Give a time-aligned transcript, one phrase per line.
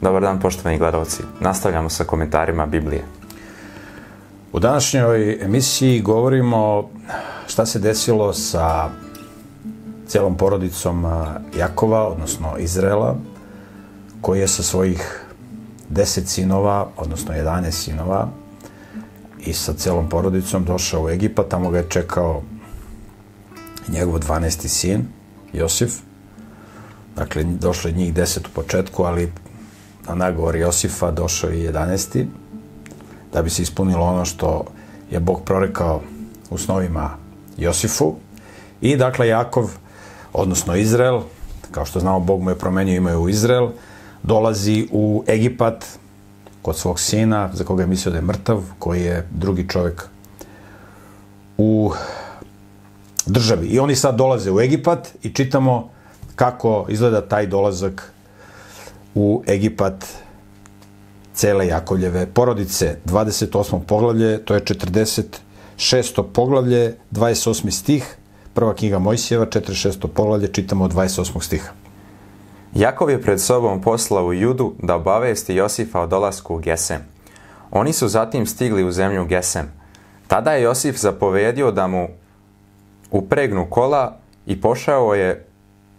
[0.00, 1.22] Dobar dan poštovani gledalci.
[1.40, 3.04] Nastavljamo sa komentarima Biblije.
[4.52, 6.90] U današnjoj emisiji govorimo
[7.46, 8.88] šta se desilo sa
[10.06, 11.06] celom porodicom
[11.58, 13.16] Jakova, odnosno Izrela,
[14.20, 15.24] koji je sa svojih
[15.88, 18.28] deset sinova, odnosno 11 sinova,
[19.40, 22.42] i sa celom porodicom došao u Egipat, tamo ga je čekao
[23.88, 24.68] njegov 12.
[24.68, 25.08] sin,
[25.52, 25.92] Josif.
[27.16, 29.32] Dakle, došlo je njih deset u početku, ali
[30.08, 32.24] na nagovor Josifa došao i 11.
[33.32, 34.64] da bi se ispunilo ono što
[35.10, 36.00] je Bog prorekao
[36.50, 37.10] u snovima
[37.56, 38.14] Josifu.
[38.80, 39.70] I dakle, Jakov,
[40.32, 41.20] odnosno Izrael,
[41.70, 43.68] kao što znamo, Bog mu je promenio ime u Izrael,
[44.22, 45.84] dolazi u Egipat
[46.62, 50.08] kod svog sina, za koga je mislio da je mrtav, koji je drugi čovjek
[51.58, 51.92] u
[53.26, 53.66] državi.
[53.66, 55.90] I oni sad dolaze u Egipat i čitamo
[56.36, 58.12] kako izgleda taj dolazak
[59.14, 60.04] u Egipat
[61.34, 62.96] cele Jakovljeve porodice.
[63.04, 63.80] 28.
[63.86, 66.22] poglavlje, to je 46.
[66.32, 67.70] poglavlje, 28.
[67.70, 68.16] stih,
[68.54, 70.06] prva knjiga Mojsijeva, 46.
[70.06, 71.42] poglavlje, čitamo od 28.
[71.42, 71.72] stiha.
[72.74, 77.00] Jakov je pred sobom poslao Judu da obavesti Josifa o dolasku u Gesem.
[77.70, 79.72] Oni su zatim stigli u zemlju Gesem.
[80.26, 82.08] Tada je Josif zapovedio da mu
[83.10, 85.46] upregnu kola i pošao je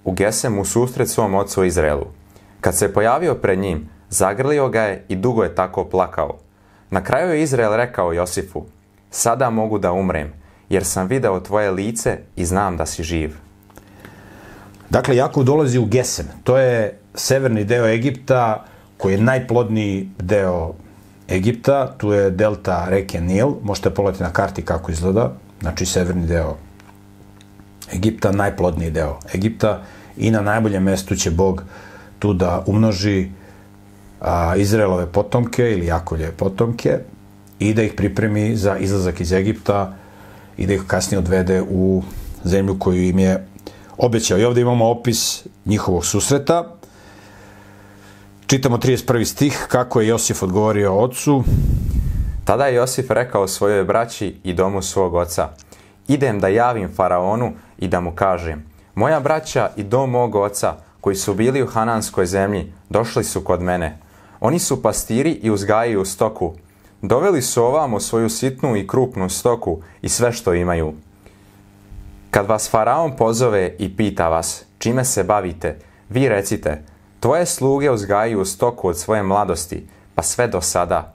[0.03, 2.20] u Gesem u susret svom ocu Izraelu.
[2.61, 6.37] Kad se pojavio pred njim, zagrlio ga je i dugo je tako plakao.
[6.89, 8.65] Na kraju je Izrael rekao Josifu,
[9.11, 10.33] sada mogu da umrem,
[10.69, 13.35] jer sam video tvoje lice i znam da si živ.
[14.89, 16.25] Dakle, Jakov dolazi u Gesem.
[16.43, 18.65] To je severni deo Egipta,
[18.97, 20.73] koji je najplodniji deo
[21.29, 21.93] Egipta.
[21.97, 23.47] Tu je delta reke Nil.
[23.63, 25.31] Možete pogledati na karti kako izgleda.
[25.61, 26.57] Znači, severni deo
[27.93, 29.81] Egipta, najplodniji deo Egipta.
[30.17, 31.63] I na najboljem mestu će Bog
[32.21, 33.29] tu da umnoži
[34.21, 36.99] a, Izraelove potomke ili Jakovljeve potomke
[37.59, 39.93] i da ih pripremi za izlazak iz Egipta
[40.57, 42.03] i da ih kasnije odvede u
[42.43, 43.47] zemlju koju im je
[43.97, 44.37] obećao.
[44.37, 46.75] I ovde imamo opis njihovog susreta.
[48.47, 49.25] Čitamo 31.
[49.25, 51.43] stih, kako je Josif odgovorio ocu.
[52.45, 55.49] Tada je Josif rekao svojoj braći i domu svog oca,
[56.07, 58.65] idem da javim faraonu i da mu kažem,
[58.95, 63.61] moja braća i dom mog oca, koji su bili u Hananskoj zemlji, došli su kod
[63.61, 63.97] mene.
[64.39, 66.53] Oni su pastiri i uzgajaju stoku.
[67.01, 70.93] Doveli su ovamo svoju sitnu i krupnu stoku i sve što imaju.
[72.31, 75.79] Kad vas faraon pozove i pita vas čime se bavite,
[76.09, 76.83] vi recite,
[77.19, 81.13] tvoje sluge uzgajaju stoku od svoje mladosti, pa sve do sada.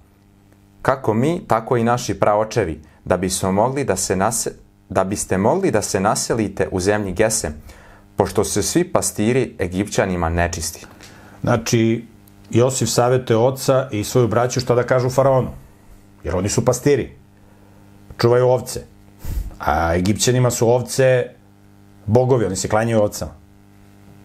[0.82, 4.52] Kako mi, tako i naši praočevi, da bismo mogli da se nase,
[4.88, 7.54] da biste mogli da se naselite u zemlji Gesem,
[8.16, 10.86] pošto su svi pastiri Egipćanima nečisti.
[11.42, 12.04] Znači,
[12.50, 15.50] Josif savete oca i svoju braću šta da kažu faraonu.
[16.24, 17.12] Jer oni su pastiri.
[18.18, 18.80] Čuvaju ovce.
[19.58, 21.26] A Egipćanima su ovce
[22.06, 23.32] bogovi, oni se klanjaju ovcama.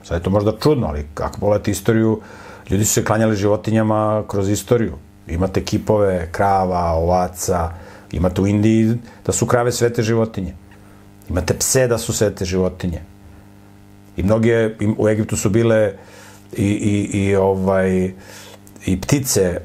[0.04, 2.22] Sad je to možda čudno, ali kako pogledate istoriju,
[2.70, 4.94] ljudi su se klanjali životinjama kroz istoriju.
[5.28, 7.72] Imate kipove krava, ovaca,
[8.12, 10.56] imate u Indiji da su krave svete životinje.
[11.30, 13.02] Imate pse da su svete životinje.
[14.18, 15.94] I mnoge, u Egiptu su bile
[16.58, 18.14] i, i, i ovaj,
[18.86, 19.62] i ptice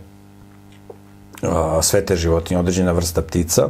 [1.43, 3.69] a, svete životinje, određena vrsta ptica.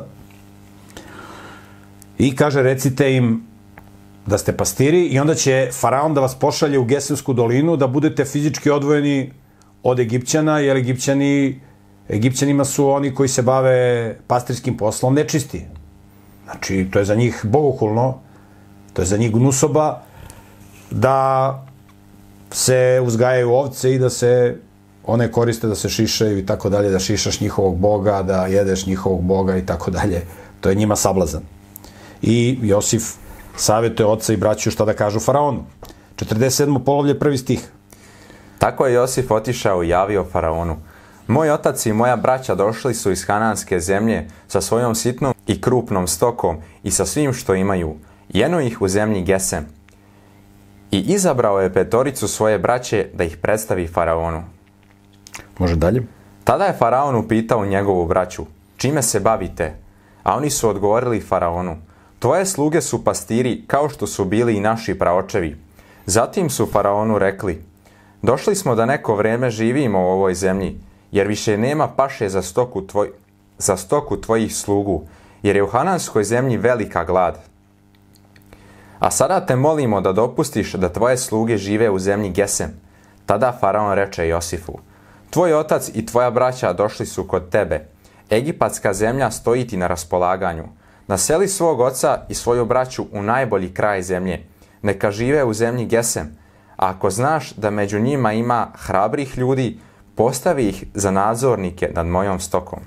[2.19, 3.47] I kaže, recite im
[4.27, 8.25] da ste pastiri i onda će faraon da vas pošalje u Geselsku dolinu da budete
[8.25, 9.33] fizički odvojeni
[9.83, 11.61] od Egipćana, jer Egipćani,
[12.11, 15.65] Egipćanima su oni koji se bave pastirskim poslom nečisti.
[16.45, 18.19] Znači, to je za njih bogokulno,
[18.93, 20.03] to je za njih gnusoba,
[20.91, 21.67] da
[22.51, 24.57] se uzgajaju ovce i da se
[25.07, 29.23] one koriste da se šišaju i tako dalje, da šišaš njihovog boga, da jedeš njihovog
[29.23, 30.23] boga i tako dalje.
[30.61, 31.43] To je njima sablazan.
[32.23, 33.03] I Josif
[33.57, 35.65] savjetuje oca i braću šta da kažu faraonu.
[36.17, 36.85] 47.
[36.85, 37.69] polovlje, prvi stih.
[38.59, 40.77] Tako je Josif otišao i javio faraonu.
[41.27, 46.09] Moj otac i moja braća došli su iz Hananske zemlje sa svojom sitnom i krupnom
[46.09, 47.95] stokom i sa svim što imaju.
[48.29, 49.76] Jeno ih u zemlji Gesem.
[50.91, 54.43] I izabrao je petoricu svoje braće da ih predstavi faraonu.
[55.59, 56.03] Može dalje?
[56.45, 58.47] Tada je faraon upitao njegovu braću,
[58.77, 59.75] čime se bavite?
[60.23, 61.77] A oni su odgovorili faraonu,
[62.19, 65.57] tvoje sluge su pastiri kao što su bili i naši praočevi.
[66.07, 67.63] Zatim su faraonu rekli,
[68.23, 70.81] došli smo da neko vreme živimo u ovoj zemlji,
[71.13, 73.11] jer više nema paše za stoku, tvoj,
[73.59, 75.03] za stoku tvojih slugu,
[75.43, 77.46] jer je u Hananskoj zemlji velika glad.
[78.99, 82.71] A sada te molimo da dopustiš da tvoje sluge žive u zemlji Gesem.
[83.27, 84.79] Tada faraon reče Josifu,
[85.31, 87.87] tvoj otac i tvoja braća došli su kod tebe.
[88.31, 90.65] Egipatska zemlja stoji ti na raspolaganju.
[91.07, 94.47] Naseli svog oca i svoju braću u najbolji kraj zemlje.
[94.83, 96.37] Neka žive u zemlji Gesem.
[96.77, 99.79] A ako znaš da među njima ima hrabrih ljudi,
[100.15, 102.79] postavi ih za nadzornike nad mojom stokom.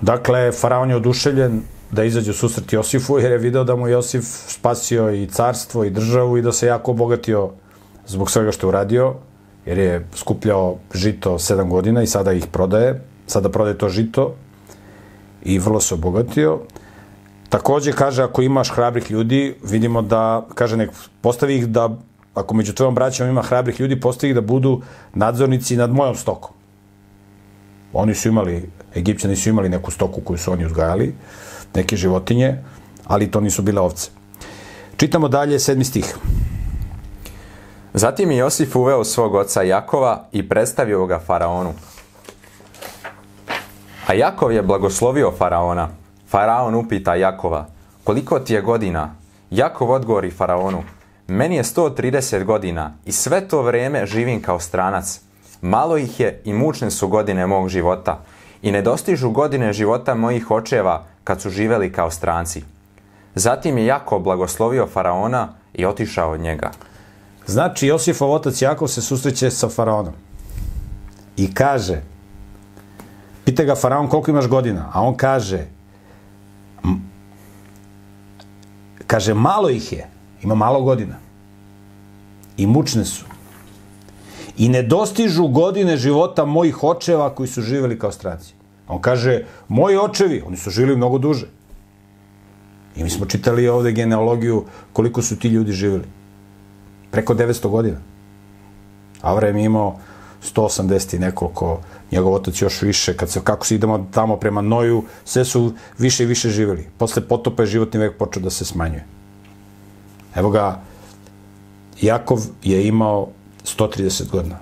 [0.00, 1.62] Dakle, faraon je oduševljen
[1.92, 6.38] da izađe susret Josifu, jer je video da mu Josif spasio i carstvo i državu
[6.38, 7.50] i da se jako obogatio
[8.06, 9.14] zbog svega što je uradio,
[9.66, 14.34] jer je skupljao žito sedam godina i sada ih prodaje, sada prodaje to žito
[15.42, 16.58] i vrlo se obogatio.
[17.48, 20.90] Takođe kaže, ako imaš hrabrih ljudi, vidimo da, kaže, nek
[21.20, 21.90] postavi ih da,
[22.34, 24.80] ako među tvojom braćom ima hrabrih ljudi, postavi ih da budu
[25.14, 26.50] nadzornici nad mojom stokom.
[27.92, 31.14] Oni su imali, Egipćani su imali neku stoku koju su oni uzgajali,
[31.74, 32.58] neke životinje,
[33.06, 34.10] ali to nisu bile ovce.
[34.96, 36.16] Čitamo dalje sedmi stih.
[37.94, 41.72] Zatim je Josif uveo svog oca Jakova i predstavio ga faraonu.
[44.06, 45.88] A Jakov je blagoslovio faraona.
[46.28, 47.66] Faraon upita Jakova,
[48.04, 49.14] koliko ti je godina?
[49.50, 50.82] Jakov odgovori faraonu,
[51.28, 55.20] meni je 130 godina i sve to vreme živim kao stranac.
[55.60, 58.20] Malo ih je i mučne su godine mog života
[58.62, 62.62] i ne dostižu godine života mojih očeva kad su živeli kao stranci.
[63.34, 66.70] Zatim je Jakov blagoslovio faraona i otišao od njega.
[67.46, 70.14] Znači, Josifov otac Jakov se susreće sa faraonom
[71.36, 72.02] i kaže,
[73.44, 75.66] pita ga faraon koliko imaš godina, a on kaže,
[79.06, 80.06] kaže, malo ih je,
[80.42, 81.14] ima malo godina
[82.56, 83.31] i mučne su
[84.56, 88.54] i ne dostižu godine života mojih očeva koji su živeli kao stranci.
[88.88, 91.46] On kaže, moji očevi, oni su živeli mnogo duže.
[92.96, 96.04] I mi smo čitali ovde genealogiju koliko su ti ljudi živeli.
[97.10, 97.96] Preko 900 godina.
[99.20, 99.96] Avraam je imao
[100.54, 101.80] 180 i nekoliko,
[102.12, 106.22] njegov otac još više, kad se, kako se idemo tamo prema Noju, sve su više
[106.22, 106.88] i više živeli.
[106.98, 109.04] Posle potopa je životni vek počeo da se smanjuje.
[110.34, 110.80] Evo ga,
[112.00, 113.28] Jakov je imao
[113.64, 114.58] 130 godina.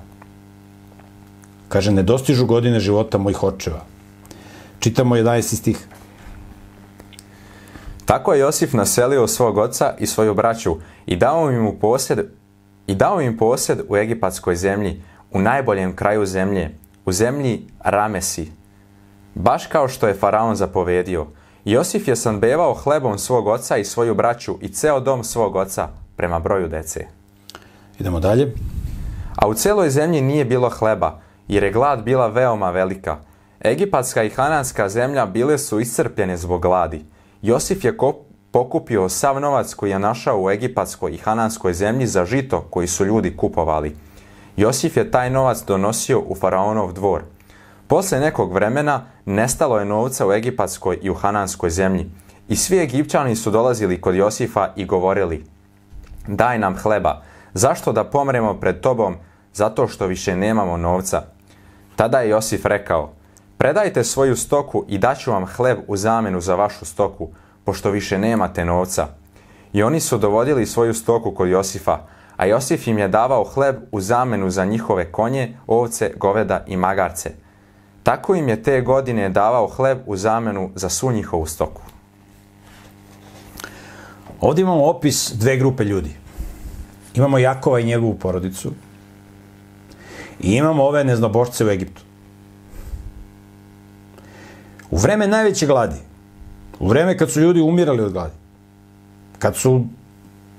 [1.68, 3.84] Kaže, ne dostižu godine života mojih očeva.
[4.80, 5.56] Čitamo 11.
[5.56, 5.86] stih.
[8.04, 10.76] Tako je Josif naselio svog oca i svoju braću
[11.06, 12.18] i dao im u posjed
[12.86, 16.74] i dao im posjed u egipatskoj zemlji, u najboljem kraju zemlje,
[17.04, 18.52] u zemlji Ramesi.
[19.34, 21.26] Baš kao što je faraon zapovedio.
[21.64, 26.38] Josif je sanbevao hlebom svog oca i svoju braću i ceo dom svog oca prema
[26.38, 27.06] broju dece.
[27.98, 28.54] Idemo dalje.
[29.40, 33.16] A u celoj zemlji nije bilo hleba, jer je glad bila veoma velika.
[33.64, 37.04] Egipatska i Hananska zemlja bile su iscrpljene zbog gladi.
[37.42, 37.96] Josif je
[38.50, 43.04] pokupio sav novac koji je našao u egipatskoj i hananskoj zemlji za žito koji su
[43.04, 43.96] ljudi kupovali.
[44.56, 47.22] Josif je taj novac donosio u faraonov dvor.
[47.86, 52.10] Posle nekog vremena nestalo je novca u egipatskoj i u hananskoj zemlji.
[52.48, 55.44] I svi Egipćani su dolazili kod Josifa i govorili
[56.26, 57.22] Daj nam hleba,
[57.54, 59.16] zašto da pomremo pred tobom
[59.54, 61.22] zato što više nemamo novca?
[61.96, 63.12] Tada je Josif rekao
[63.60, 67.28] Predajte svoju stoku i daću vam hleb u zamenu za vašu stoku,
[67.64, 69.06] pošto više nemate novca.
[69.72, 71.98] I oni su dovodili svoju stoku kod Josifa,
[72.36, 77.30] a Josif im je davao hleb u zamenu za njihove konje, ovce, goveda i magarce.
[78.02, 81.82] Tako im je te godine davao hleb u zamenu za svu njihovu stoku.
[84.40, 86.16] Ovdje imamo opis dve grupe ljudi.
[87.14, 88.72] Imamo Jakova i njegovu porodicu
[90.40, 92.02] i imamo ove neznabošce u Egiptu.
[94.90, 95.96] U vreme najveće gladi,
[96.78, 98.34] u vreme kad su ljudi umirali od gladi,
[99.38, 99.84] kad su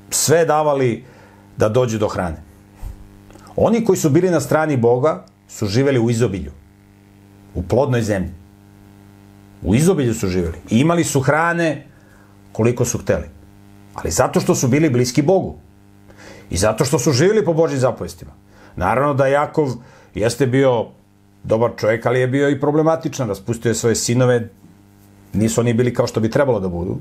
[0.10, 1.04] sve davali
[1.58, 2.38] da dođe do hrane,
[3.56, 6.52] oni koji su bili na strani Boga su živeli u izobilju,
[7.56, 8.32] u plodnoj zemlji.
[9.62, 10.58] U izobilju su živeli.
[10.70, 11.88] I imali su hrane
[12.52, 13.30] koliko su hteli.
[13.94, 15.56] Ali zato što su bili bliski Bogu.
[16.50, 18.32] I zato što su živjeli po Božjim zapovestima.
[18.76, 19.70] Naravno da Jakov
[20.14, 20.86] jeste bio
[21.44, 23.28] dobar čovjek, ali je bio i problematičan.
[23.28, 24.50] Raspustio je svoje sinove,
[25.34, 26.98] nisu oni bili kao što bi trebalo da budu.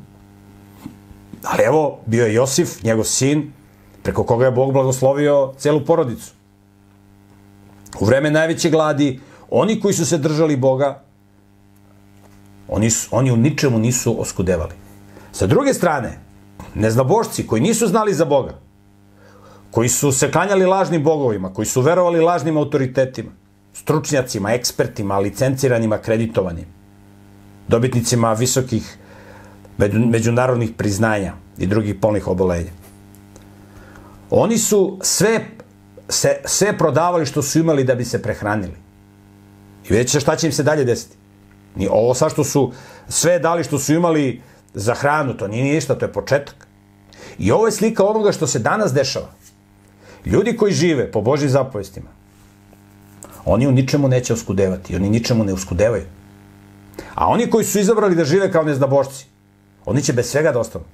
[1.45, 3.53] Ali evo, bio je Josif, njegov sin,
[4.03, 6.33] preko koga je Bog blagoslovio celu porodicu.
[8.00, 11.03] U vreme najveće gladi, oni koji su se držali Boga,
[12.69, 14.75] oni, su, oni u ničemu nisu oskudevali.
[15.33, 16.19] Sa druge strane,
[16.75, 18.59] neznabošci koji nisu znali za Boga,
[19.71, 23.31] koji su se klanjali lažnim bogovima, koji su verovali lažnim autoritetima,
[23.73, 26.67] stručnjacima, ekspertima, licenciranima, kreditovanim,
[27.69, 28.97] dobitnicima visokih
[30.11, 32.71] međunarodnih priznanja i drugih polnih obolenja.
[34.31, 35.47] Oni su sve
[36.09, 38.77] se, sve prodavali što su imali da bi se prehranili.
[39.85, 41.17] I vidjet ćete šta će im se dalje desiti.
[41.77, 42.73] Ni ovo sa što su
[43.09, 44.43] sve dali što su imali
[44.75, 46.67] za hranu, to nije ništa, to je početak.
[47.39, 49.33] I ovo je slika onoga što se danas dešava.
[50.25, 52.11] Ljudi koji žive po Božjim zapovestima,
[53.45, 56.05] oni u ničemu neće oskudevati, oni ničemu ne uskudevaju.
[57.15, 59.27] A oni koji su izabrali da žive kao neznabošci,
[59.85, 60.85] oni će bez svega da ostanu.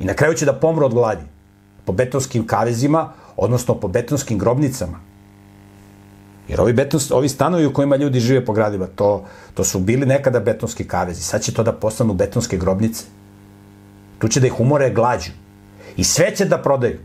[0.00, 1.24] I na kraju će da pomru od gladi.
[1.84, 5.00] Po betonskim kavezima, odnosno po betonskim grobnicama.
[6.48, 10.06] Jer ovi, beton, ovi stanovi u kojima ljudi žive po gradima, to, to su bili
[10.06, 11.22] nekada betonski kavezi.
[11.22, 13.04] Sad će to da postanu betonske grobnice.
[14.18, 15.30] Tu će da ih umore glađu.
[15.96, 16.98] I sve će da prodaju.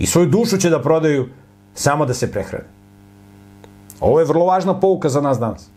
[0.00, 1.28] I svoju dušu će da prodaju
[1.74, 2.64] samo da se prehrane.
[4.00, 5.68] Ovo je vrlo važna pouka za nas danas.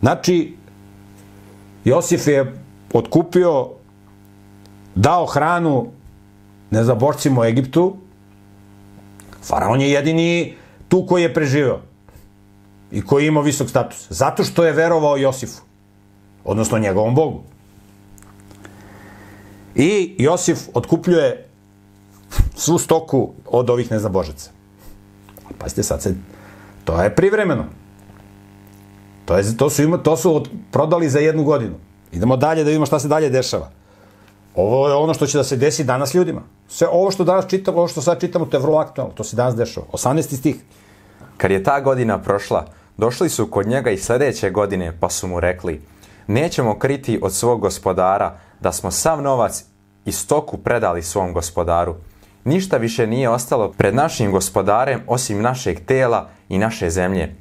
[0.00, 0.56] Znači,
[1.84, 2.58] Josif je
[2.92, 3.68] otkupio,
[4.94, 5.86] dao hranu
[6.70, 7.96] nezaborcima u Egiptu,
[9.42, 10.54] Faraon je jedini
[10.88, 11.80] tu koji je preživeo
[12.90, 14.06] i koji je imao visok status.
[14.10, 15.62] Zato što je verovao Josifu,
[16.44, 17.42] odnosno njegovom Bogu.
[19.74, 21.48] I Josif otkupljuje
[22.56, 24.50] svu stoku od ovih neznabožaca.
[25.58, 26.14] Pazite, sad se,
[26.84, 27.64] to je privremeno.
[29.24, 31.74] To, je, to, su, ima, to su od, prodali za jednu godinu.
[32.12, 33.70] Idemo dalje da vidimo šta se dalje dešava.
[34.54, 36.42] Ovo je ono što će da se desi danas ljudima.
[36.68, 39.14] Sve ovo što danas čitamo, ovo što sad čitamo, to je vrlo aktualno.
[39.14, 39.86] To se danas dešava.
[39.92, 40.36] 18.
[40.36, 40.56] stih.
[41.36, 45.40] Kad je ta godina prošla, došli su kod njega i sledeće godine, pa su mu
[45.40, 45.82] rekli,
[46.26, 49.64] nećemo kriti od svog gospodara da smo sav novac
[50.04, 51.94] i stoku predali svom gospodaru.
[52.44, 57.34] Ništa više nije ostalo pred našim gospodarem osim našeg tela i naše zemlje.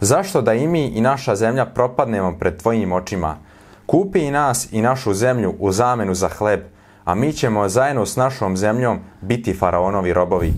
[0.00, 3.36] Zašto da i mi i naša zemlja propadnemo pred tvojim očima?
[3.86, 6.60] Kupi i nas i našu zemlju u zamenu za hleb,
[7.04, 10.52] a mi ćemo zajedno s našom zemljom biti faraonovi robovi.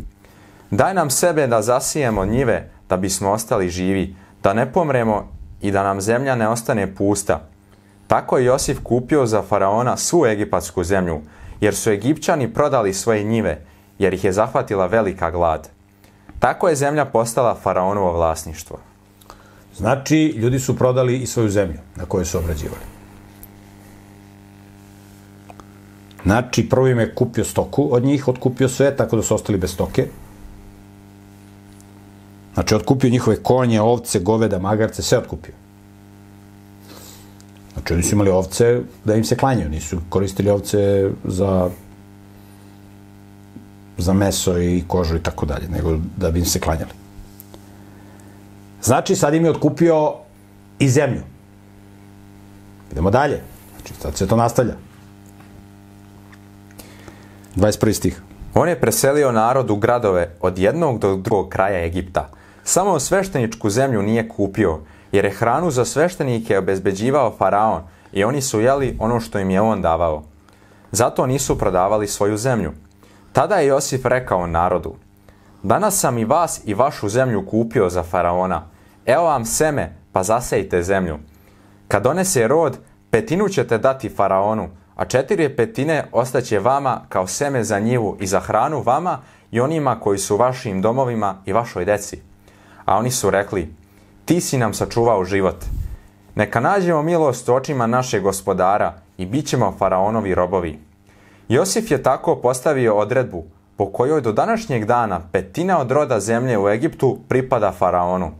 [0.70, 5.28] Daj nam sebe da zasijemo njive da bismo ostali živi, da ne pomremo
[5.60, 7.40] i da nam zemlja ne ostane pusta.
[8.06, 11.20] Tako je Josif kupio za faraona svu egipatsku zemlju,
[11.60, 13.60] jer su Egipćani prodali svoje njive,
[13.98, 15.68] jer ih je zahvatila velika glad.
[16.38, 18.78] Tako je zemlja postala faraonovo vlasništvo.
[19.76, 22.84] Znači, ljudi su prodali i svoju zemlju na kojoj su obrađivali.
[26.24, 29.72] Znači, prvo im je kupio stoku od njih, otkupio sve, tako da su ostali bez
[29.72, 30.08] stoke.
[32.54, 35.54] Znači, otkupio njihove konje, ovce, goveda, magarce, sve otkupio.
[37.84, 41.70] Znači, oni su imali ovce da im se klanjaju, nisu koristili ovce za
[43.98, 46.90] za meso i kožu i tako dalje, nego da bi im se klanjali.
[48.82, 50.14] Znači, sad im je otkupio
[50.78, 51.22] i zemlju.
[52.92, 53.40] Idemo dalje.
[53.76, 54.74] Znači, sad se to nastavlja.
[57.56, 57.92] 21.
[57.92, 58.22] stih.
[58.54, 62.30] On je preselio narod u gradove od jednog do drugog kraja Egipta.
[62.62, 64.80] Samo svešteničku zemlju nije kupio,
[65.14, 69.60] jer je hranu za sveštenike obezbeđivao faraon i oni su jeli ono što im je
[69.60, 70.22] on davao.
[70.92, 72.72] Zato nisu prodavali svoju zemlju.
[73.32, 74.94] Tada je Josif rekao narodu,
[75.62, 78.62] Danas sam i vas i vašu zemlju kupio za faraona.
[79.06, 81.18] Evo vam seme, pa zasejte zemlju.
[81.88, 82.78] Kad donese rod,
[83.10, 88.40] petinu ćete dati faraonu, a četiri petine ostaće vama kao seme za njivu i za
[88.40, 89.18] hranu vama
[89.50, 92.20] i onima koji su vašim domovima i vašoj deci.
[92.84, 93.74] A oni su rekli,
[94.24, 95.64] ti si nam sačuvao život.
[96.34, 100.78] Neka nađemo milost u očima našeg gospodara i bit ćemo faraonovi robovi.
[101.48, 103.44] Josif je tako postavio odredbu
[103.76, 108.30] po kojoj do današnjeg dana petina od roda zemlje u Egiptu pripada faraonu.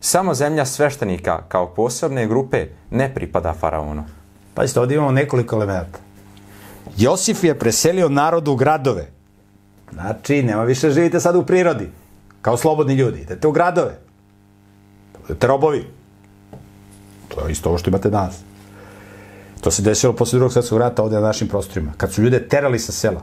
[0.00, 4.04] Samo zemlja sveštenika kao posebne grupe ne pripada faraonu.
[4.54, 5.98] Pazite, ovdje imamo nekoliko elementa.
[6.96, 9.06] Josif je preselio narod u gradove.
[9.92, 11.90] Znači, nema više živite sad u prirodi.
[12.42, 13.20] Kao slobodni ljudi.
[13.20, 14.07] Idete u gradove.
[15.28, 15.84] Budete robovi.
[17.28, 18.40] To je isto ovo što imate danas.
[19.60, 21.92] To se desilo posle drugog svetskog rata ovde na našim prostorima.
[21.96, 23.22] Kad su ljude terali sa sela.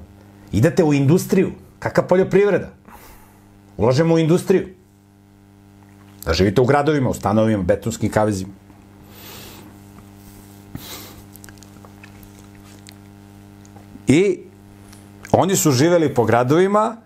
[0.52, 1.52] Idete u industriju.
[1.80, 2.70] Kakva poljoprivreda?
[3.78, 4.68] Ulažemo u industriju.
[6.26, 8.54] Da živite u gradovima, u stanovima, betonskim kavezima.
[14.08, 14.40] I
[15.32, 16.98] oni su živeli po gradovima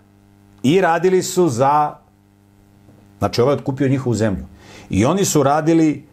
[0.62, 1.96] i radili su za...
[3.18, 4.44] Znači, ovaj je otkupio njihovu zemlju.
[4.90, 6.04] I oni su radili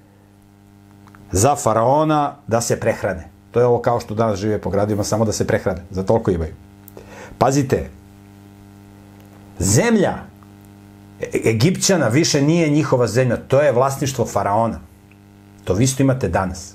[1.32, 3.30] za faraona da se prehrane.
[3.52, 5.82] To je ovo kao što danas žive po gradovima, samo da se prehrane.
[5.92, 6.54] Za toliko imaju.
[7.38, 7.90] Pazite,
[9.60, 10.18] zemlja
[11.22, 14.80] E- Egipćana više nije njihova zemlja, to je vlasništvo faraona.
[15.64, 16.74] To vi isto imate danas.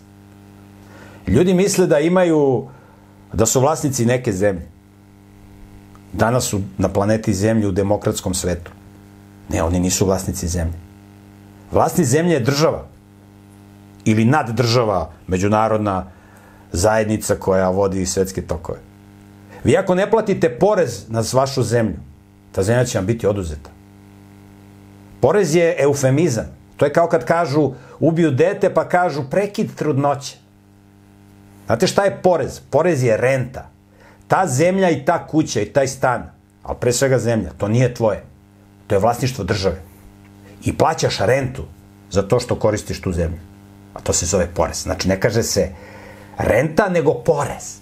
[1.26, 2.66] Ljudi misle da imaju,
[3.32, 4.68] da su vlasnici neke zemlje.
[6.12, 8.70] Danas su na planeti Zemlji u demokratskom svetu.
[9.48, 10.74] Ne, oni nisu vlasnici zemlje.
[11.72, 12.86] Vlasnik zemlje je država.
[14.04, 16.06] Ili naddržava, međunarodna
[16.72, 18.78] zajednica koja vodi svetske tokove.
[19.64, 21.96] Vi ako ne platite porez na vašu zemlju,
[22.52, 23.70] ta zemlja će vam biti oduzeta.
[25.20, 26.46] Porez je eufemizam.
[26.76, 30.36] To je kao kad kažu ubiju dete pa kažu prekid trudnoće.
[31.66, 32.60] Znate šta je porez?
[32.70, 33.68] Porez je renta.
[34.28, 36.30] Ta zemlja i ta kuća i taj stan,
[36.62, 38.24] ali pre svega zemlja, to nije tvoje.
[38.86, 39.91] To je vlasništvo države.
[40.64, 41.62] I plaćaš rentu
[42.10, 43.38] za to što koristiš tu zemlju.
[43.94, 44.82] A to se zove porez.
[44.82, 45.68] Znači, ne kaže se
[46.38, 47.78] renta, nego porez.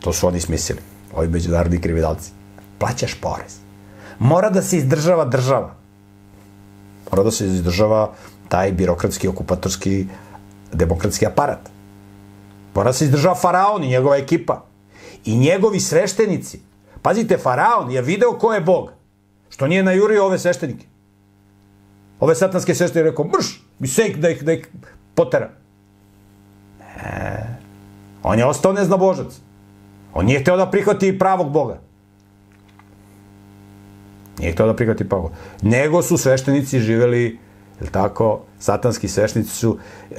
[0.00, 0.80] To su oni smislili,
[1.14, 2.30] ovi međunarodni kriminalci.
[2.78, 3.56] Plaćaš porez.
[4.18, 5.74] Mora da se izdržava država.
[7.10, 8.12] Mora da se izdržava
[8.48, 10.06] taj birokratski, okupatorski,
[10.72, 11.70] demokratski aparat.
[12.74, 14.64] Mora da se izdržava faraon i njegova ekipa.
[15.24, 16.60] I njegovi sveštenici.
[17.02, 18.90] Pazite, faraon je video ko je bog.
[19.50, 20.91] Što nije najurio ove sveštenike.
[22.22, 24.68] Ove satanske sveštenike rekao, mrš, mi sejk da ih, da ih
[25.14, 25.50] potera.
[26.78, 27.58] Ne.
[28.22, 29.40] On je ostao neznabožac.
[30.14, 31.80] On nije hteo da prihvati pravog Boga.
[34.38, 37.38] Nije hteo da prihvati pravog Nego su sveštenici živeli,
[37.80, 39.78] je tako, satanski sveštenici su,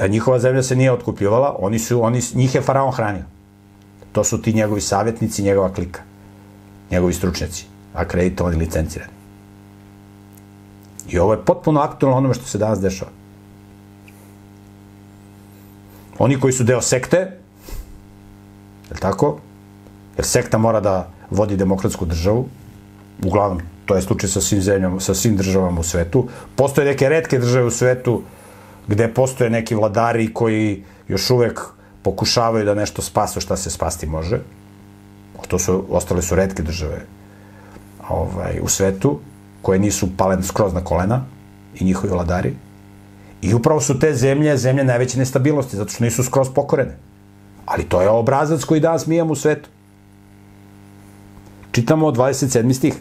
[0.10, 3.24] njihova zemlja se nije otkupljivala, oni su, oni, njih je faraon hranio.
[4.12, 6.01] To su ti njegovi savjetnici, njegova klika.
[6.91, 9.12] Njegovi stručnjaci, akreditovani, licencirani.
[11.13, 13.12] I ovo je potpuno aktualno onome što se danas dešava.
[16.20, 17.17] Oni koji su deo sekte,
[18.91, 19.38] je tako?
[20.17, 22.48] Jer sekta mora da vodi demokratsku državu,
[23.25, 26.27] uglavnom to je slučaj sa svim zemljama, sa svim državama u svetu.
[26.55, 28.22] Postoje neke redke države u svetu
[28.88, 31.62] gde postoje neki vladari koji još uvek
[32.01, 34.39] pokušavaju da nešto spasu šta se spasti može.
[35.48, 37.05] To su, ostale su redke države
[38.10, 39.20] ovaj, u svetu,
[39.63, 41.25] koje nisu pale skroz na kolena
[41.75, 42.53] i njihovi vladari.
[43.42, 46.98] I upravo su te zemlje, zemlje najveće nestabilnosti, zato što nisu skroz pokorene.
[47.66, 49.70] Ali to je obrazac koji danas mi imamo u svetu.
[51.72, 52.74] Čitamo 27.
[52.74, 52.94] stih.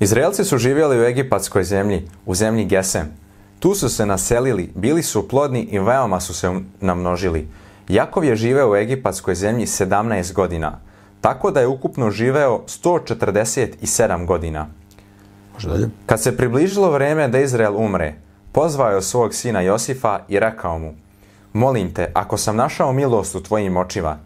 [0.00, 3.12] Izraelci su živjeli u egipatskoj zemlji, u zemlji Gesem.
[3.60, 7.48] Tu su se naselili, bili su plodni i veoma su se namnožili.
[7.88, 10.80] Jakov je živeo u egipatskoj zemlji 17 godina,
[11.24, 14.66] tako da je ukupno živeo 147 godina.
[15.54, 15.88] Može dalje.
[16.06, 18.14] Kad se približilo vreme da Izrael umre,
[18.52, 20.92] pozvao je svog sina Josifa i rekao mu,
[21.52, 24.18] molim te, ako sam našao milost u tvojim očima,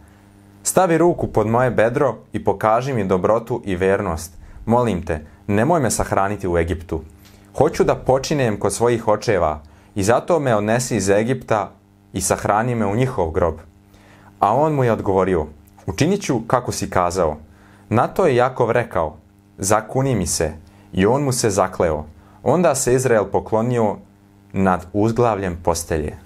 [0.62, 4.32] stavi ruku pod moje bedro i pokaži mi dobrotu i vernost.
[4.66, 7.00] Molim te, nemoj me sahraniti u Egiptu.
[7.58, 9.62] Hoću da počinem kod svojih očeva
[9.94, 11.70] i zato me odnesi iz Egipta
[12.12, 13.54] i sahrani me u njihov grob.
[14.38, 15.46] A on mu je odgovorio,
[15.88, 17.36] učinit ću kako si kazao.
[17.88, 19.16] Na to je Jakov rekao,
[19.58, 20.52] zakuni mi se,
[20.92, 22.04] i on mu se zakleo.
[22.42, 23.96] Onda se Izrael poklonio
[24.52, 26.16] nad uzglavljem postelje.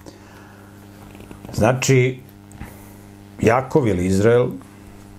[1.55, 2.21] Znači,
[3.41, 4.49] Jakov ili Izrael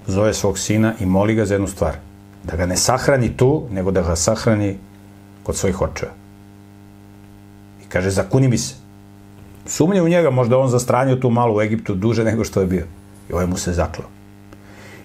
[0.08, 1.96] zove svog sina i moli ga za jednu stvar.
[2.44, 4.78] Da ga ne sahrani tu, nego da ga sahrani
[5.44, 6.12] kod svojih očeva.
[7.86, 8.76] I kaže, zakuni mi se.
[9.66, 12.86] Sumnje u njega, možda on zastranio tu malu u Egiptu duže nego što je bio.
[13.30, 14.23] I ovaj mu se zakleo.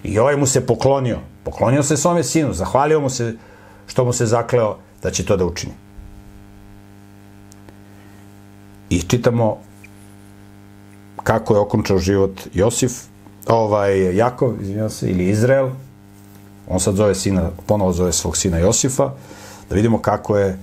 [0.03, 1.19] I ovaj mu se poklonio.
[1.43, 3.35] Poklonio se svome sinu, zahvalio mu se
[3.87, 5.73] što mu se zakleo da će to da učini.
[8.89, 9.57] I čitamo
[11.23, 12.91] kako je okončao život Josif,
[13.47, 15.69] ovaj Jakov, izvinjam se, ili Izrael.
[16.67, 19.11] On sad zove sina, ponovo zove svog sina Josifa.
[19.69, 20.57] Da vidimo kako je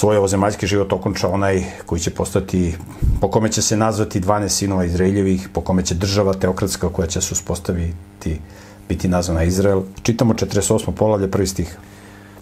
[0.00, 2.76] svoj ovozemaljski život okončao onaj koji će postati,
[3.20, 7.20] po kome će se nazvati 12 sinova Izraeljevih, po kome će država teokratska koja će
[7.20, 8.40] se uspostaviti
[8.88, 9.82] biti nazvana Izrael.
[10.02, 10.92] Čitamo 48.
[10.96, 11.76] polavlje, prvi stih.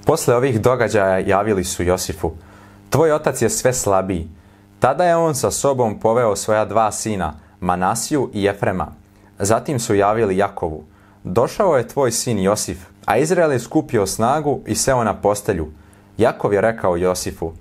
[0.07, 2.31] Posle ovih događaja javili su Josifu,
[2.91, 4.29] tvoj otac je sve slabiji.
[4.79, 8.93] Tada je on sa sobom poveo svoja dva sina, Manasiju i Jefrema.
[9.39, 10.85] Zatim su javili Jakovu,
[11.25, 15.69] došao je tvoj sin Josif, a Izrael je skupio snagu i seo na postelju.
[16.19, 17.53] Jakov je rekao Josifu,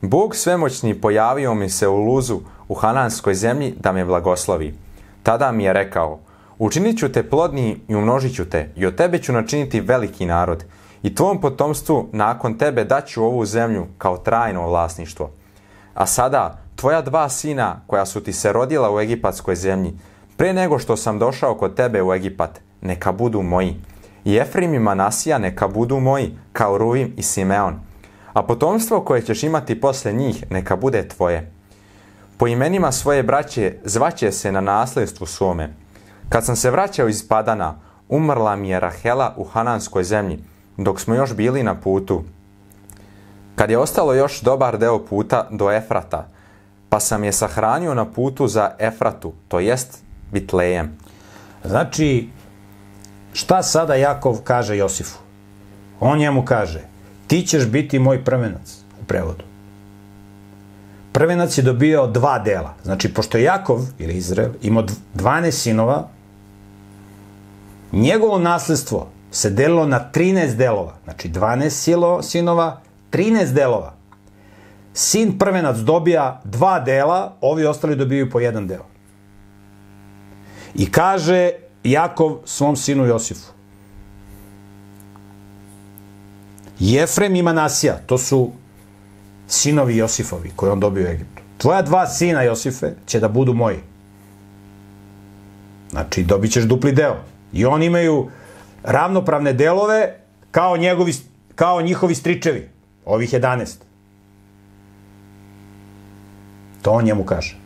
[0.00, 4.74] Bog svemoćni pojavio mi se u luzu u Hananskoj zemlji da me blagoslovi.
[5.22, 6.18] Tada mi je rekao,
[6.58, 10.64] Učinit ću te plodni i umnožit ću te i od tebe ću načiniti veliki narod
[11.02, 15.30] i tvom potomstvu nakon tebe daću ovu zemlju kao trajno vlasništvo.
[15.94, 19.92] A sada, tvoja dva sina koja su ti se rodila u egipatskoj zemlji,
[20.36, 23.76] pre nego što sam došao kod tebe u Egipat, neka budu moji.
[24.24, 27.85] I Efrim i Manasija neka budu moji, kao Ruvim i Simeon.
[28.36, 31.50] A potomstvo koje ćeš imati posle njih neka bude tvoje.
[32.36, 35.72] Po imenima svoje braće zvaće se na nasledstvu svome,
[36.28, 37.74] Kad sam se vraćao iz Padana,
[38.08, 40.38] umrla mi je Rahela u Hananskoj zemlji,
[40.76, 42.24] dok smo još bili na putu.
[43.54, 46.28] Kad je ostalo još dobar deo puta do Efrata,
[46.88, 50.98] pa sam je sahranio na putu za Efratu, to jest Bitlejem.
[51.64, 52.28] Znači,
[53.32, 55.18] šta sada Jakov kaže Josifu?
[56.00, 56.95] On njemu kaže,
[57.26, 59.44] ti ćeš biti moj prvenac u prevodu.
[61.12, 62.74] Prvenac je dobio dva dela.
[62.84, 64.84] Znači, pošto je Jakov, ili Izrael, imao
[65.14, 66.08] 12 sinova,
[67.92, 70.94] njegovo nasledstvo se delilo na 13 delova.
[71.04, 72.80] Znači, 12 silo, sinova,
[73.12, 73.94] 13 delova.
[74.94, 78.84] Sin prvenac dobija dva dela, ovi ostali dobijaju po jedan deo.
[80.74, 81.50] I kaže
[81.84, 83.55] Jakov svom sinu Josifu.
[86.78, 88.50] Jefrem i Manasija, to su
[89.48, 91.42] sinovi Josifovi koje on dobio u Egiptu.
[91.58, 93.78] Tvoja dva sina, Josife, će da budu moji.
[95.90, 97.16] Znači, dobit ćeš dupli deo.
[97.52, 98.28] I oni imaju
[98.82, 100.14] ravnopravne delove
[100.50, 101.14] kao, njegovi,
[101.54, 102.68] kao njihovi stričevi,
[103.04, 103.76] ovih 11.
[106.82, 107.56] To on njemu kaže.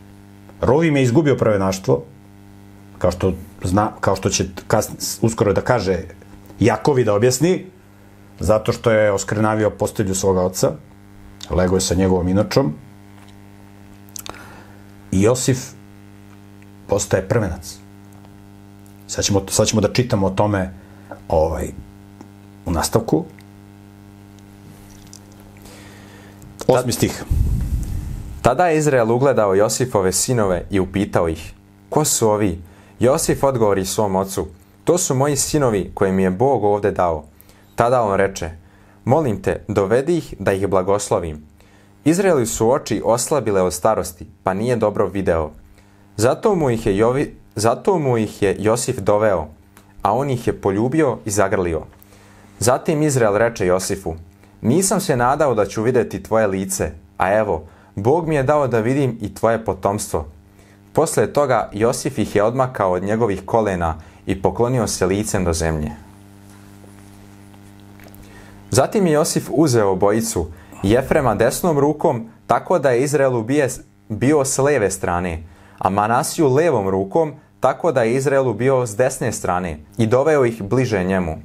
[0.61, 2.03] Rovim je izgubio prvenaštvo,
[2.97, 5.97] kao što, zna, kao što će kasn, uskoro da kaže
[6.59, 7.65] Jakovi da objasni,
[8.41, 10.71] zato što je oskrnavio postelju svoga oca,
[11.49, 12.73] lego je sa njegovom inočom,
[15.11, 15.57] i Josif
[16.87, 17.77] postaje prvenac.
[19.07, 20.73] Sad ćemo, sad ćemo da čitamo o tome
[21.29, 21.67] ovaj,
[22.65, 23.25] u nastavku.
[26.67, 27.23] Osmi stih.
[28.41, 31.53] Tada je Izrael ugledao Josifove sinove i upitao ih,
[31.89, 32.61] ko su ovi?
[32.99, 34.47] Josif odgovori svom ocu,
[34.83, 37.30] to su moji sinovi koje mi je Bog ovde dao.
[37.75, 38.49] Tada on reče,
[39.05, 41.45] molim te, dovedi ih da ih blagoslovim.
[42.03, 45.51] Izraeli su oči oslabile od starosti, pa nije dobro video.
[46.17, 49.47] Zato mu ih je, Jovi, zato mu ih je Josif doveo,
[50.01, 51.81] a on ih je poljubio i zagrlio.
[52.59, 54.13] Zatim Izrael reče Josifu,
[54.61, 57.63] nisam se nadao da ću videti tvoje lice, a evo,
[57.95, 60.25] Bog mi je dao da vidim i tvoje potomstvo.
[60.93, 65.91] Posle toga Josif ih je odmakao od njegovih kolena i poklonio se licem do zemlje.
[68.71, 70.47] Zatim je Josif uzeo obojicu,
[70.83, 73.45] Jefrema desnom rukom, tako da je Izraelu
[74.09, 75.43] bio s leve strane,
[75.77, 80.63] a Manasiju levom rukom, tako da je Izraelu bio s desne strane i doveo ih
[80.63, 81.35] bliže njemu.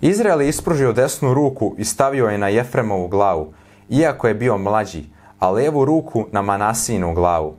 [0.00, 3.52] Izrael je ispružio desnu ruku i stavio je na Jefremovu glavu,
[3.88, 5.04] iako je bio mlađi,
[5.38, 7.56] a levu ruku na Manasijinu glavu.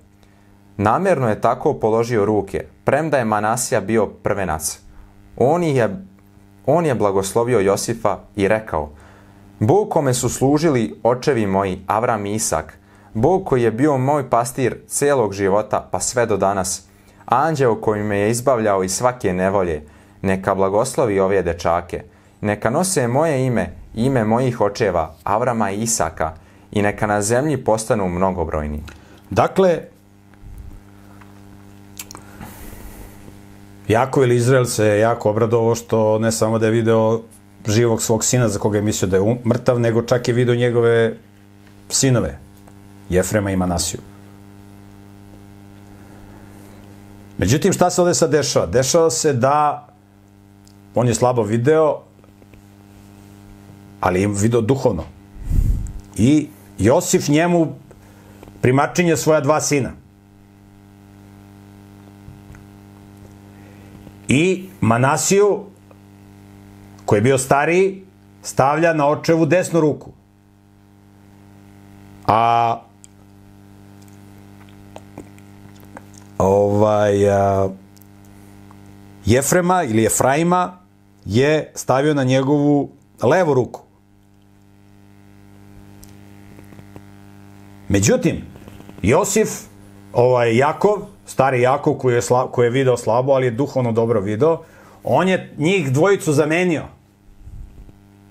[0.78, 4.80] Namerno je tako položio ruke, premda je Manasija bio prvenac.
[5.38, 6.07] On je,
[6.68, 8.90] on je blagoslovio Josifa i rekao,
[9.60, 12.78] Bog kome su služili očevi moji, Avram i Isak,
[13.14, 16.84] Bog koji je bio moj pastir celog života pa sve do danas,
[17.26, 19.84] anđeo koji me je izbavljao iz svake nevolje,
[20.22, 22.04] neka blagoslovi ove dečake,
[22.42, 26.34] neka nose moje ime, ime mojih očeva, Avrama i Isaka,
[26.72, 28.84] i neka na zemlji postanu mnogobrojni.
[29.30, 29.82] Dakle,
[33.88, 37.22] Jakov ili Izrael se jako obradovao što ne samo da je video
[37.68, 40.56] živog svog sina za koga je mislio da je um, mrtav, nego čak je video
[40.56, 41.14] njegove
[41.90, 42.40] sinove,
[43.10, 44.02] Jefrema i Manasiju.
[47.38, 48.66] Međutim, šta se ovde sad dešava?
[48.66, 49.88] Dešava se da
[50.96, 52.02] on je slabo video,
[54.00, 55.04] ali je video duhovno.
[56.18, 56.48] I
[56.78, 57.76] Josif njemu
[58.62, 59.92] primačinje svoja dva sina.
[64.28, 65.64] I Manasiju,
[67.06, 68.06] koji je bio stariji,
[68.42, 70.12] stavlja na očevu desnu ruku.
[72.28, 72.82] A
[76.38, 77.70] ovaj a,
[79.26, 80.78] Jefrema ili Efraima
[81.26, 82.90] je stavio na njegovu
[83.24, 83.82] levu ruku.
[87.90, 88.42] Međutim,
[89.02, 89.50] Josif,
[90.14, 94.22] ovaj Jakov, stari Jakov koji je, sla, koji je video slabo, ali je duhovno dobro
[94.22, 94.62] video,
[95.04, 96.84] on je njih dvojicu zamenio.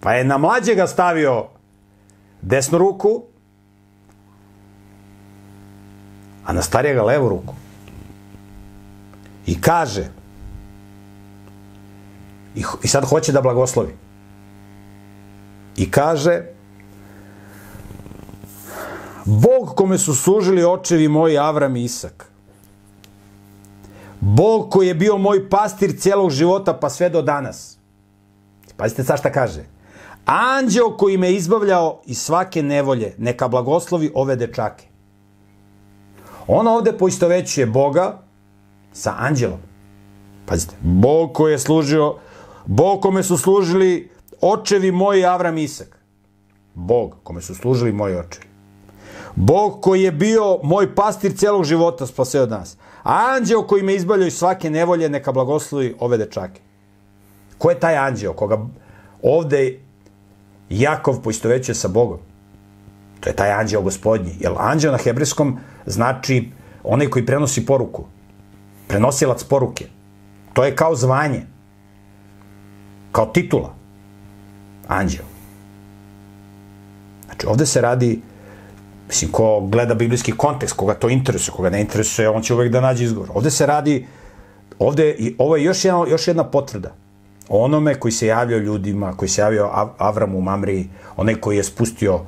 [0.01, 1.47] Pa je na mlađega stavio
[2.43, 3.23] desnu ruku,
[6.45, 7.55] a na starijega levu ruku.
[9.47, 10.05] I kaže,
[12.55, 13.95] i, i sad hoće da blagoslovi.
[15.77, 16.43] I kaže,
[19.25, 22.36] Bog kome su služili očevi moji Avram i Isak.
[24.21, 27.79] Bog koji je bio moj pastir cijelog života pa sve do danas.
[28.77, 29.65] Pazite sad šta kaže.
[30.27, 34.85] Anđeo koji me izbavljao iz svake nevolje, neka blagoslovi ove dečake.
[36.47, 38.23] On ovde poistovećuje Boga
[38.93, 39.59] sa anđelom.
[40.47, 42.15] Pazite, Bog koji je služio,
[42.67, 45.99] Bog kome su služili očevi moji Avram Isak.
[46.75, 48.47] Bog kome su služili moji očevi.
[49.35, 52.77] Bog koji je bio moj pastir celog života spaseo od nas.
[53.07, 56.61] Anđeo koji me izbaljao iz svake nevolje, neka blagoslovi ove dečake.
[57.59, 58.67] Ko je taj anđeo koga
[59.23, 59.79] ovde
[60.71, 62.19] Jakov poistovećuje sa Bogom?
[63.21, 64.35] To je taj anđeo gospodnji.
[64.41, 66.51] Jer anđeo na hebrejskom znači
[66.85, 68.05] onaj koji prenosi poruku.
[68.89, 69.87] Prenosilac poruke.
[70.53, 71.47] To je kao zvanje.
[73.13, 73.75] Kao titula.
[74.89, 75.25] Anđeo.
[77.25, 78.21] Znači, ovde se radi,
[79.09, 82.81] mislim, ko gleda biblijski kontekst, koga to interesuje, koga ne interesuje, on će uvek da
[82.81, 83.31] nađe izgovor.
[83.35, 84.07] Ovde se radi,
[84.79, 86.95] ovde, ovo je još jedna, još jedna potvrda
[87.49, 92.21] onome koji se javljao ljudima, koji se javio Av Avramu, Mamri, onaj koji je spustio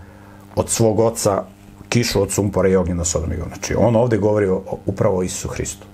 [0.57, 1.45] od svog oca
[1.89, 3.49] kišu od sumpora i ognja na Sodom i Gomor.
[3.49, 5.87] Znači, on ovde govori o, upravo o Isusu Hristu.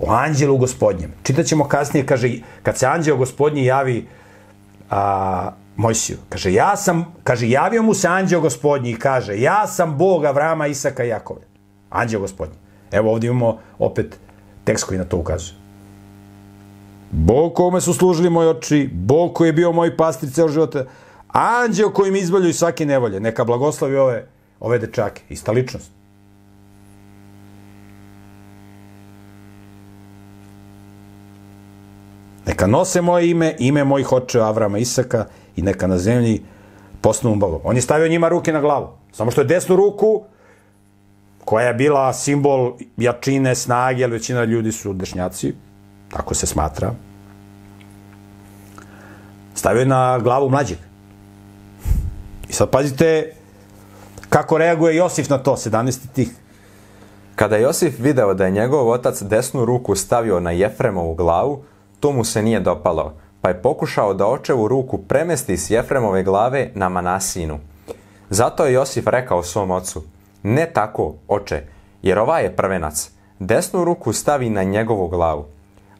[0.00, 1.12] O anđelu gospodnjem.
[1.22, 2.30] Čitaćemo kasnije, kaže,
[2.62, 4.06] kad se anđeo gospodnji javi
[4.90, 9.98] a, Mojsiju, kaže, ja sam, kaže, javio mu se anđeo gospodnji i kaže, ja sam
[9.98, 11.40] Bog Avrama, Isaka Jakove.
[11.90, 12.54] Anđeo gospodnji.
[12.92, 14.18] Evo ovde imamo opet
[14.64, 15.56] tekst koji na to ukazuje.
[17.10, 20.84] Bog kome su služili moji oči, Bog koji je bio moj pastir ceo života,
[21.28, 24.26] anđeo koji mi izbalju iz svake nevolje, neka blagoslovi ove,
[24.60, 25.90] ove dečake, ista ličnost.
[32.46, 36.42] Neka nose moje ime, ime mojih očeva Avrama Isaka i neka na zemlji
[37.00, 37.60] postanu Bogom.
[37.64, 38.88] On je stavio njima ruke na glavu.
[39.12, 40.22] Samo što je desnu ruku,
[41.44, 45.54] koja je bila simbol jačine, snage, ali većina ljudi su dešnjaci,
[46.08, 46.92] tako se smatra,
[49.54, 50.78] stavio je na glavu mlađeg.
[52.48, 53.32] I sad pazite
[54.28, 55.98] kako reaguje Josif na to, 17.
[56.14, 56.30] tih.
[57.34, 61.64] Kada Josif video da je njegov otac desnu ruku stavio na Jefremovu glavu,
[62.00, 66.70] to mu se nije dopalo, pa je pokušao da očevu ruku premesti s Jefremove glave
[66.74, 67.58] na Manasinu.
[68.30, 70.02] Zato je Josif rekao svom ocu,
[70.42, 71.62] ne tako, oče,
[72.02, 75.44] jer ova je prvenac, desnu ruku stavi na njegovu glavu.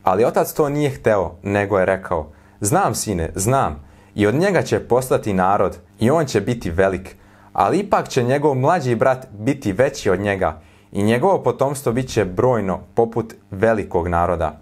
[0.02, 2.28] Ali otac to nije hteo, nego je rekao,
[2.60, 7.16] znam sine, znam, i od njega će postati narod, i on će biti velik,
[7.52, 10.60] ali ipak će njegov mlađi brat biti veći od njega,
[10.92, 14.60] i njegovo potomstvo bit će brojno poput velikog naroda.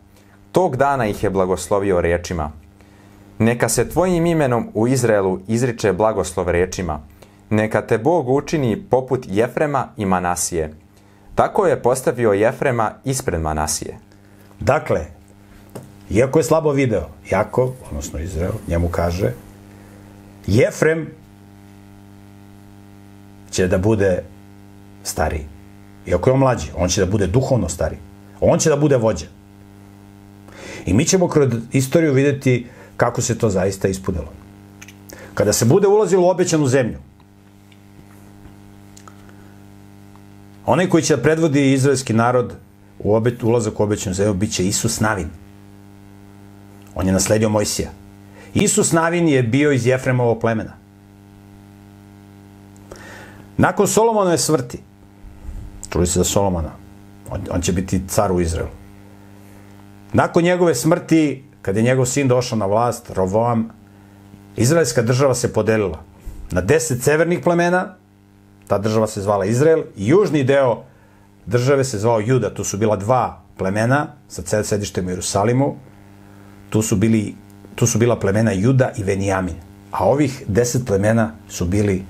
[0.53, 2.60] Tog dana ih je blagoslovio rečima.
[3.41, 7.01] Neka se tvojim imenom u Izraelu izriče blagoslov rečima.
[7.51, 10.75] Neka te Bog učini poput Jefrema i Manasije.
[11.35, 13.99] Tako je postavio Jefrema ispred Manasije.
[14.61, 15.07] Dakle,
[16.11, 19.33] iako je slabo video, Jakov, odnosno Izrael, njemu kaže,
[20.47, 21.09] Jefrem
[23.51, 24.23] će da bude
[25.03, 25.47] stariji.
[26.07, 27.99] Iako je on mlađi, on će da bude duhovno stariji.
[28.41, 29.27] On će da bude vođa.
[30.87, 32.67] I mi ćemo kroz istoriju videti
[33.01, 34.29] kako se to zaista ispunilo.
[35.35, 36.99] Kada se bude ulazilo u obećanu zemlju,
[40.67, 42.53] onaj koji će da predvodi izraelski narod
[42.99, 45.31] u obe, ulazak u obećanu zemlju biće Isus Navin.
[46.95, 47.91] On je nasledio Mojsija.
[48.55, 50.77] Isus Navin je bio iz Jefremovog plemena.
[53.57, 54.79] Nakon Solomonove smrti,
[55.91, 56.73] čuli se za Solomona,
[57.31, 58.71] on, on će biti car u Izraelu.
[60.13, 63.69] Nakon njegove smrti, kada je njegov sin došao na vlast, Rovoam,
[64.57, 66.03] izraelska država se podelila.
[66.51, 67.95] Na deset severnih plemena,
[68.69, 70.83] ta država se zvala Izrael, i južni deo
[71.47, 75.77] države se zvao Juda, tu su bila dva plemena sa sedištem u Jerusalimu,
[76.71, 77.35] tu su, bili,
[77.75, 79.55] tu su bila plemena Juda i Venijamin,
[79.91, 82.05] a ovih deset plemena su bili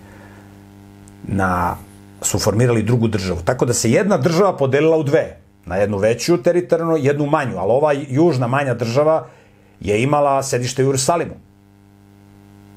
[1.23, 1.77] na,
[2.23, 3.41] su formirali drugu državu.
[3.45, 5.37] Tako da se jedna država podelila u dve.
[5.67, 9.27] Na jednu veću teritorijalnu, jednu manju, ali ova južna manja država
[9.81, 11.35] je imala sedište u Jerusalimu.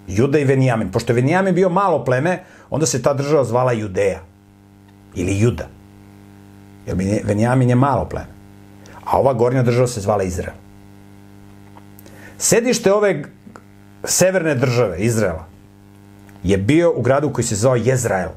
[0.07, 0.91] Juda i Venijamin.
[0.91, 4.19] Pošto je Venijamin bio malo pleme, onda se ta država zvala Judeja.
[5.15, 5.67] Ili Juda.
[6.87, 8.27] Jer Venijamin je malo pleme.
[9.05, 10.55] A ova gornja država se zvala Izrael.
[12.37, 13.23] Sedište ove
[14.03, 15.45] severne države, Izraela,
[16.43, 18.29] je bio u gradu koji se zvao Jezrael.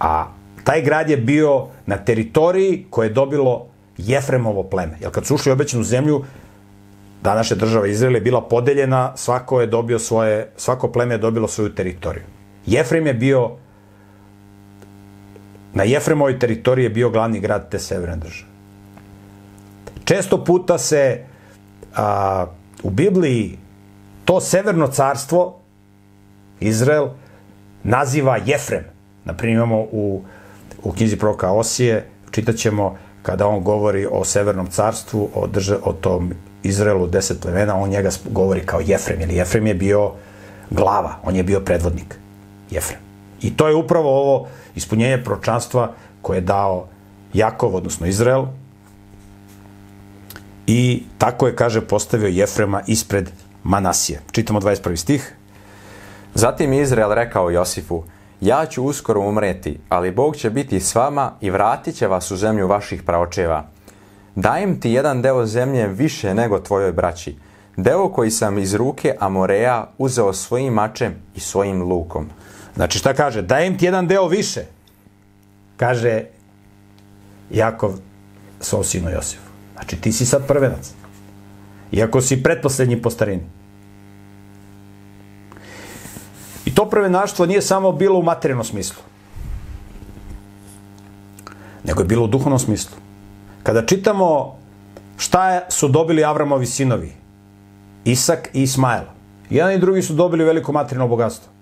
[0.00, 0.26] A
[0.64, 4.96] taj grad je bio na teritoriji koje je dobilo Jefremovo pleme.
[5.00, 6.24] Jer kad su ušli u obećanu zemlju,
[7.24, 11.74] današnja država Izrael je bila podeljena, svako je dobio svoje, svako pleme je dobilo svoju
[11.74, 12.22] teritoriju.
[12.66, 13.50] Jefrem je bio,
[15.74, 18.50] na Jefremovoj teritoriji je bio glavni grad te severne države.
[20.04, 21.24] Često puta se
[21.96, 22.46] a,
[22.82, 23.58] u Bibliji
[24.24, 25.58] to severno carstvo,
[26.60, 27.08] Izrael,
[27.82, 28.84] naziva Jefrem.
[29.24, 30.22] Naprimjer, imamo u
[30.84, 36.32] u knjizi proroka Osije čitaćemo kada on govori o Severnom carstvu, o, drže, o tom
[36.64, 40.12] Izraelu deset plemena, on njega govori kao Jefrem, jer Jefrem je bio
[40.70, 42.18] glava, on je bio predvodnik.
[42.70, 43.00] Jefrem.
[43.42, 46.86] I to je upravo ovo ispunjenje pročanstva koje je dao
[47.34, 48.46] Jakov, odnosno Izrael,
[50.66, 53.30] i tako je, kaže, postavio Jefrema ispred
[53.64, 54.20] Manasije.
[54.32, 54.96] Čitamo 21.
[54.96, 55.34] stih.
[56.34, 58.02] Zatim Izrael rekao Josifu,
[58.40, 62.36] ja ću uskoro umreti, ali Bog će biti s vama i vratit će vas u
[62.36, 63.73] zemlju vaših praočeva.
[64.36, 67.36] Dajem ti jedan deo zemlje više nego tvojoj braći,
[67.76, 72.28] deo koji sam iz ruke Amoreja uzeo svojim mačem i svojim lukom.
[72.74, 73.42] Znači šta kaže?
[73.42, 74.64] Dajem ti jedan deo više.
[75.76, 76.24] Kaže
[77.50, 77.92] Jakov
[78.60, 79.42] svom sinu Josifu.
[79.74, 80.92] Znači ti si sad prvenac.
[81.92, 83.42] Iako si pretposlednji po starini.
[86.64, 89.02] I to prvenaštvo nije samo bilo u materijalnom smislu.
[91.84, 92.96] Nego je bilo u duhovnom smislu.
[93.64, 94.56] Kada čitamo
[95.16, 97.12] šta su dobili Avramovi sinovi,
[98.04, 99.04] Isak i Ismael,
[99.50, 101.52] jedan i drugi su dobili veliko materijalno bogatstvo.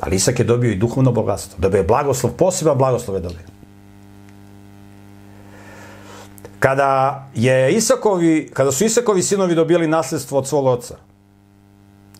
[0.00, 1.58] Ali Isak je dobio i duhovno bogatstvo.
[1.60, 3.46] Dobio je blagoslov, poseban blagoslov je dobio.
[6.58, 10.96] Kada, je Isakovi, kada su Isakovi sinovi dobili nasledstvo od svog oca,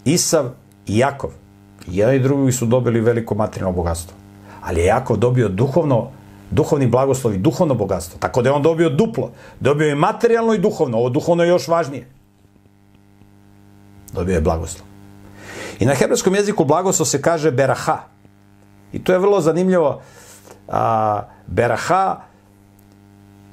[0.05, 0.51] Isav
[0.87, 1.31] i Jakov,
[1.87, 4.17] jedan i drugi su dobili veliko materijalno bogatstvo.
[4.63, 6.11] Ali je Jakov dobio duhovno,
[6.51, 8.19] duhovni blagoslov i duhovno bogatstvo.
[8.19, 9.31] Tako da je on dobio duplo.
[9.61, 10.99] Dobio je materijalno i duhovno.
[10.99, 12.07] Ovo duhovno je još važnije.
[14.13, 14.87] Dobio je blagoslov.
[15.79, 17.99] I na hebrejskom jeziku blagoslov se kaže beraha.
[18.93, 20.01] I to je vrlo zanimljivo.
[20.69, 22.17] A, beraha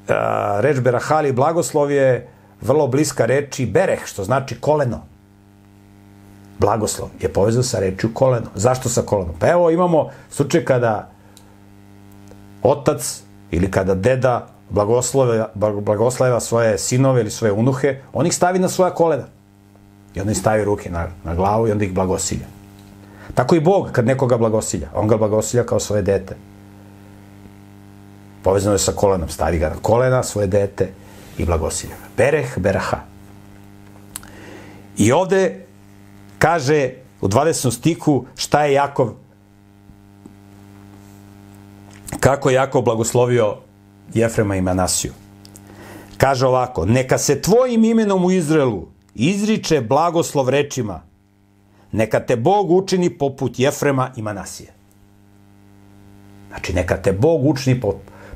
[0.07, 2.27] a, reč berahali blagoslov je
[2.62, 5.01] vrlo bliska reči bereh, što znači koleno.
[6.60, 8.49] Blagoslov je povezan sa rečju koleno.
[8.55, 9.33] Zašto sa koleno?
[9.39, 11.10] Pa evo imamo slučaj kada
[12.63, 15.46] otac ili kada deda blagoslove,
[15.82, 19.24] blagoslava svoje sinove ili svoje unuhe, on ih stavi na svoja kolena.
[20.15, 22.46] I onda ih stavi ruke na, na glavu i onda ih blagosilja.
[23.34, 24.89] Tako i Bog kad nekoga blagosilja.
[24.96, 26.36] On ga blagosilja kao svoje dete.
[28.43, 29.30] Povezano je sa kolenom.
[29.30, 30.89] Stavi ga na kolena, svoje dete
[31.38, 32.08] i blagosilja ga.
[32.17, 32.98] Bereh, beraha.
[34.98, 35.65] I ovde
[36.39, 36.91] kaže
[37.22, 37.72] u 20.
[37.72, 39.13] stiku šta je Jakov
[42.28, 43.56] kako je Jakov blagoslovio
[44.13, 45.13] Jefrema i Manasiju.
[46.18, 51.02] Kaže ovako, neka se tvojim imenom u Izraelu izriče blagoslov rečima,
[51.92, 54.74] neka te Bog učini poput Jefrema i Manasije.
[56.48, 57.82] Znači, neka te Bog učini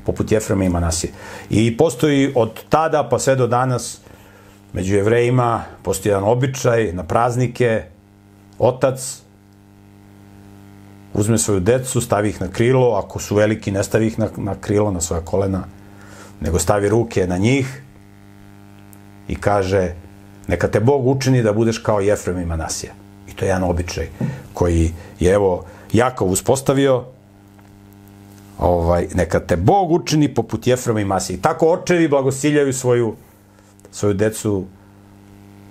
[0.06, 1.12] poput Jefrema i Manasije.
[1.50, 4.00] I postoji od tada pa sve do danas
[4.72, 7.82] među jevrejima postoji jedan običaj na praznike,
[8.58, 9.21] otac
[11.14, 14.54] uzme svoju decu, stavi ih na krilo, ako su veliki ne stavi ih na, na
[14.54, 15.64] krilo, na svoja kolena,
[16.40, 17.82] nego stavi ruke na njih
[19.28, 19.94] i kaže
[20.48, 22.92] neka te Bog učini da budeš kao Jefrem i Manasija.
[23.28, 24.08] I to je jedan običaj
[24.54, 27.04] koji je evo Jakov uspostavio
[28.58, 31.40] ovaj, neka te Bog učini poput Jefrema i Masije.
[31.42, 33.14] Tako očevi blagosiljaju svoju,
[33.90, 34.64] svoju decu.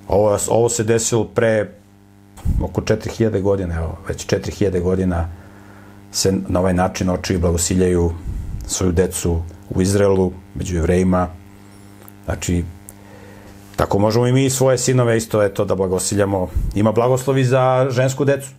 [0.08, 1.81] Ovo, ovo se desilo pre
[2.62, 5.30] oko 4000 godina, evo, već 4000 godina
[6.12, 8.12] se na ovaj način očevi blagosiljaju
[8.68, 11.28] svoju decu u Izraelu, među jevrejima.
[12.26, 12.64] Znači,
[13.76, 16.48] tako možemo i mi svoje sinove isto eto da blagosiljamo.
[16.76, 18.50] Ima blagoslovi za žensku decu.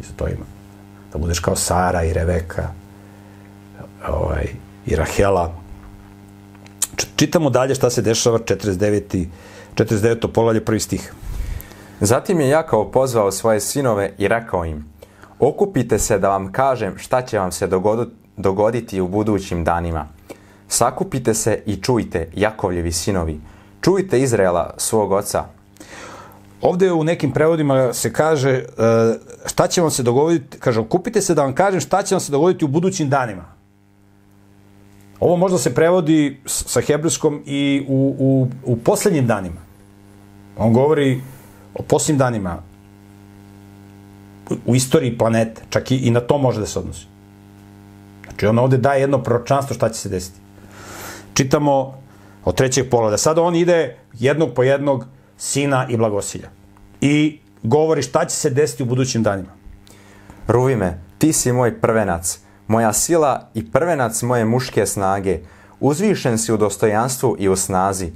[0.00, 0.44] Isto to ima
[1.12, 2.68] da budeš kao Sara i Reveka
[4.08, 4.46] ovaj,
[4.86, 5.54] i Rahela.
[7.16, 9.26] Čitamo dalje šta se dešava 49.
[9.74, 10.32] 49.
[10.32, 11.12] polalje prvi stih.
[12.00, 14.84] Zatim je Jakov pozvao svoje sinove i rekao im,
[15.38, 17.68] okupite se da vam kažem šta će vam se
[18.36, 20.08] dogoditi u budućim danima.
[20.68, 23.40] Sakupite se i čujte, Jakovljevi sinovi.
[23.80, 25.44] Čujte Izraela, svog oca,
[26.62, 28.64] Ovde u nekim prevodima se kaže e,
[29.46, 32.32] šta će vam se dogoditi, kaže, okupite se da vam kažem šta će vam se
[32.32, 33.44] dogoditi u budućim danima.
[35.22, 39.60] Ovo možda se prevodi sa hebrejskom i u, u, u poslednjim danima.
[40.58, 41.20] On govori
[41.74, 42.62] o posljednjim danima
[44.66, 47.06] u istoriji planete, čak i, i na to može da se odnosi.
[48.24, 50.40] Znači, on ovde daje jedno proročanstvo šta će se desiti.
[51.34, 51.94] Čitamo
[52.44, 53.18] od trećeg poloda.
[53.18, 55.06] Sada on ide jednog po jednog
[55.38, 56.50] sina i blagosilja.
[57.00, 59.54] I govori šta će se desiti u budućim danima.
[60.48, 65.38] Ruvime, ti si moj prvenac, moja sila i prvenac moje muške snage.
[65.80, 68.12] Uzvišen si u dostojanstvu i u snazi.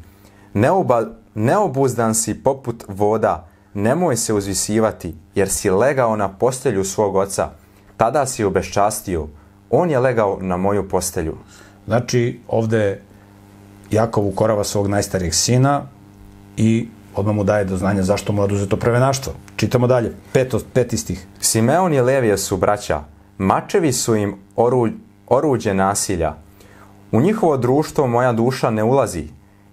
[0.55, 1.03] Neoba,
[1.35, 7.51] neobuzdan si poput voda, nemoj se uzvisivati, jer si legao na postelju svog oca.
[7.97, 9.29] Tada si obeščastio,
[9.71, 11.37] On je legao na moju postelju.
[11.87, 13.01] Znači, ovde
[13.91, 15.83] Jakov ukorava svog najstarijeg sina
[16.57, 19.33] i odmah mu daje do znanja zašto mu je oduzeto prvenaštvo.
[19.57, 21.27] Čitamo dalje, peto, peti stih.
[21.41, 23.01] Simeon i Levije su braća.
[23.39, 24.89] Mačevi su im oru,
[25.29, 26.35] oruđe nasilja.
[27.13, 29.29] U njihovo društvo moja duša ne ulazi.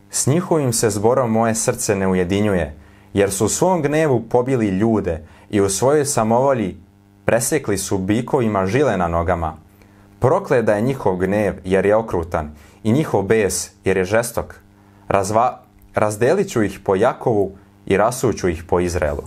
[0.09, 2.75] S njihovim se zborom moje srce ne ujedinjuje,
[3.13, 6.77] jer su u svom gnevu pobili ljude i u svojoj samovolji
[7.25, 9.57] presekli su bikovima žile na nogama.
[10.19, 12.51] Prokleda je njihov gnev jer je okrutan
[12.83, 14.55] i njihov bes jer je žestok.
[15.07, 15.61] Razva,
[15.95, 17.51] razdelit ću ih po Jakovu
[17.85, 19.23] i rasuću ih po Izraelu.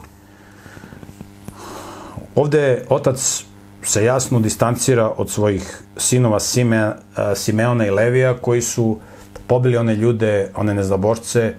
[2.35, 3.45] Ovde otac
[3.87, 6.93] se jasno distancira od svojih sinova Sime,
[7.35, 8.99] Simeona i Levija koji su
[9.47, 11.55] pobili one ljude, one neznabošce,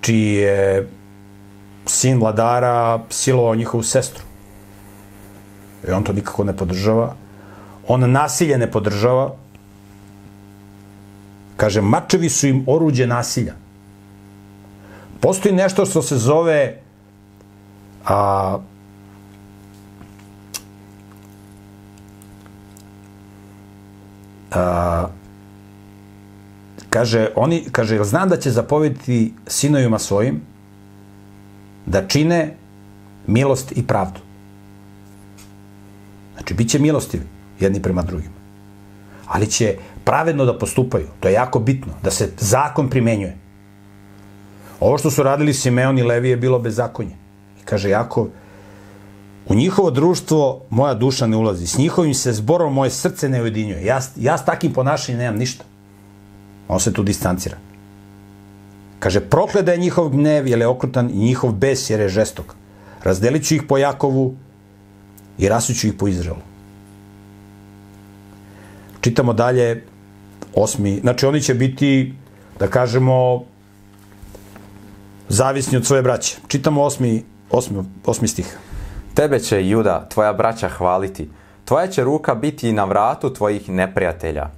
[0.00, 0.88] čiji je
[1.86, 4.24] sin vladara silovao njihovu sestru.
[5.88, 7.14] I on to nikako ne podržava.
[7.88, 9.34] On nasilje ne podržava.
[11.56, 13.54] Kaže, mačevi su im oruđe nasilja.
[15.20, 16.80] Postoji nešto što se zove
[18.04, 18.58] a,
[24.56, 25.08] a,
[26.90, 30.40] kaže, oni, kaže, jel znam da će zapovjediti sinovima svojim
[31.86, 32.56] da čine
[33.26, 34.20] milost i pravdu.
[36.34, 37.24] Znači, bit će milostivi
[37.60, 38.34] jedni prema drugima.
[39.26, 41.06] Ali će pravedno da postupaju.
[41.20, 43.36] To je jako bitno, da se zakon primenjuje.
[44.80, 47.16] Ovo što su radili Simeon i Levi je bilo bezakonje.
[47.62, 48.28] I kaže Jakov,
[49.48, 51.66] u njihovo društvo moja duša ne ulazi.
[51.66, 53.84] S njihovim se zborom moje srce ne ujedinjuje.
[53.84, 55.64] Ja, ja s takim ponašanjem nemam ništa.
[56.68, 57.56] On se tu distancira.
[58.98, 62.54] Kaže, prokleda je njihov gnev, jer je okrutan, i njihov bes, jer je žestok.
[63.04, 64.34] Razdelit ću ih po Jakovu
[65.38, 66.40] i rasuću ih po Izraelu.
[69.00, 69.84] Čitamo dalje,
[70.54, 72.14] osmi, znači oni će biti,
[72.58, 73.44] da kažemo,
[75.28, 76.36] zavisni od svoje braće.
[76.48, 78.56] Čitamo osmi, osmi, osmi stih.
[79.16, 81.30] Tebe će, Juda, tvoja braća hvaliti.
[81.64, 84.50] Tvoja će ruka biti na vratu tvojih neprijatelja.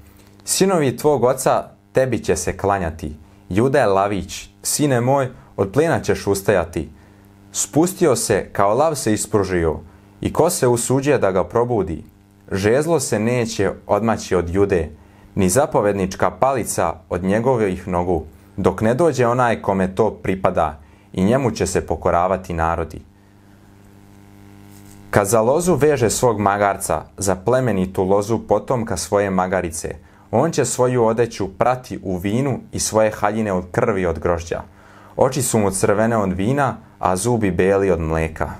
[0.44, 3.16] Sinovi tvog oca tebi će se klanjati.
[3.48, 6.88] Juda je lavić, sine moj, od plena ćeš ustajati.
[7.52, 9.80] Spustio se, kao lav se ispružio,
[10.20, 12.04] i ko se usuđuje da ga probudi?
[12.52, 14.90] Žezlo se neće odmaći od jude,
[15.34, 18.24] ni zapovednička palica od njegovih nogu,
[18.56, 20.80] dok ne dođe onaj kome to pripada,
[21.12, 23.07] i njemu će se pokoravati narodi.
[25.10, 29.94] Kad za lozu veže svog magarca, za plemenitu lozu potomka svoje magarice,
[30.30, 34.62] on će svoju odeću prati u vinu i svoje haljine od krvi od grožđa.
[35.16, 38.50] Oči su mu crvene od vina, a zubi beli od mleka.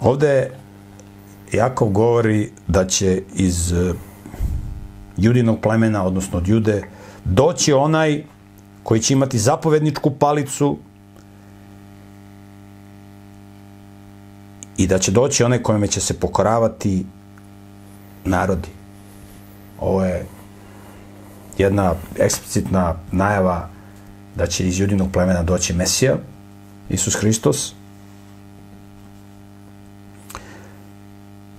[0.00, 0.50] Ovde
[1.52, 3.92] Jakov govori da će iz eh,
[5.16, 6.82] judinog plemena, odnosno od jude,
[7.24, 8.24] doći onaj
[8.82, 10.78] koji će imati zapovedničku palicu
[14.78, 17.06] i da će doći onaj kojime će se pokoravati
[18.24, 18.68] narodi.
[19.80, 20.26] Ovo je
[21.58, 23.68] jedna eksplicitna najava
[24.36, 26.16] da će iz judinog plemena doći Mesija,
[26.88, 27.74] Isus Hristos.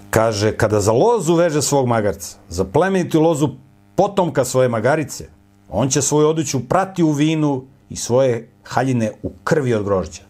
[0.10, 3.50] Kaže, kada za lozu veže svog magarca, za plemenitu lozu
[3.96, 5.28] potomka svoje magarice,
[5.70, 10.29] on će svoju odeću prati u vinu i svoje haljine u krvi od grožđa.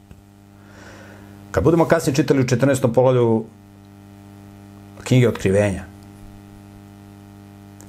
[1.51, 2.93] Kad budemo kasnije čitali u 14.
[2.93, 3.45] poglavlju
[5.03, 5.83] knjige otkrivenja,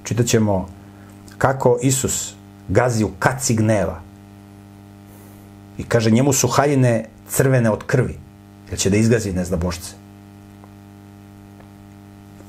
[0.05, 0.69] čitat ćemo
[1.39, 2.35] kako Isus
[2.69, 4.01] gazi u kaci gneva
[5.79, 8.19] i kaže njemu su haljine crvene od krvi,
[8.71, 9.93] jer će da izgazi nezna bošce.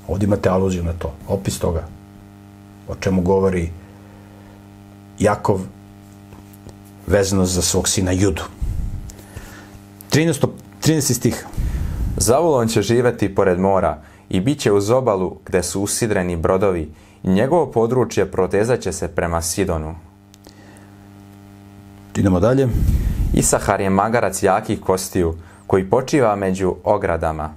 [0.07, 1.88] Ovdje imate aluziju na to, opis toga,
[2.88, 3.70] o čemu govori
[5.20, 5.62] Jakov
[7.07, 8.43] vezano za svog sina Judu.
[10.12, 10.47] 13.
[10.82, 11.14] 13.
[11.14, 11.46] stih.
[12.18, 16.92] Zavulon će živeti pored mora i bit će uz obalu gde su usidreni brodovi
[17.24, 19.96] i njegovo područje protezaće se prema Sidonu.
[22.16, 22.68] Idemo dalje.
[23.34, 25.34] Isahar je magarac jakih kostiju
[25.68, 27.54] koji počiva među ogradama.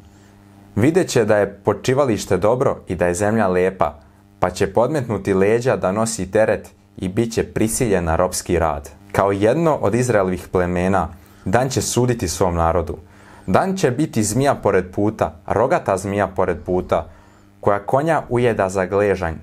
[0.76, 4.00] Videće da je počivalište dobro i da je zemlja lepa,
[4.38, 8.90] pa će podmetnuti leđa da nosi teret i bit će prisiljen na ropski rad.
[9.12, 11.08] Kao jedno od Izraelovih plemena,
[11.44, 12.96] Dan će suditi svom narodu.
[13.46, 17.08] Dan će biti zmija pored puta, rogata zmija pored puta,
[17.60, 19.34] koja konja ujeda za gležanj,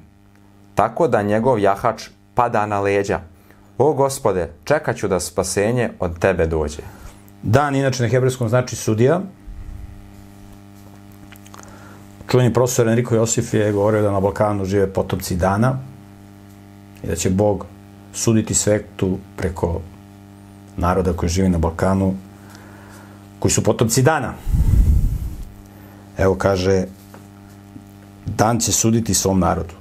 [0.75, 3.19] tako da njegov jahač pada na leđa.
[3.77, 6.81] O gospode, čekat ću da spasenje od tebe dođe.
[7.43, 9.21] Dan, inače na hebrejskom znači sudija.
[12.31, 15.79] čuveni profesor Enrico Josif je govorio da na Balkanu žive potomci dana
[17.03, 17.65] i da će Bog
[18.13, 19.81] suditi svetu preko
[20.77, 22.13] naroda koji živi na Balkanu,
[23.41, 24.33] koji su potomci dana.
[26.17, 26.83] Evo kaže,
[28.25, 29.73] dan će suditi svom narodu.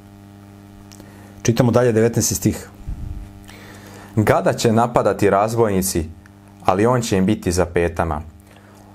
[1.42, 2.34] Čitamo dalje 19.
[2.34, 2.68] stih.
[4.16, 6.08] Gada će napadati razbojnici,
[6.64, 8.22] ali on će im biti za petama.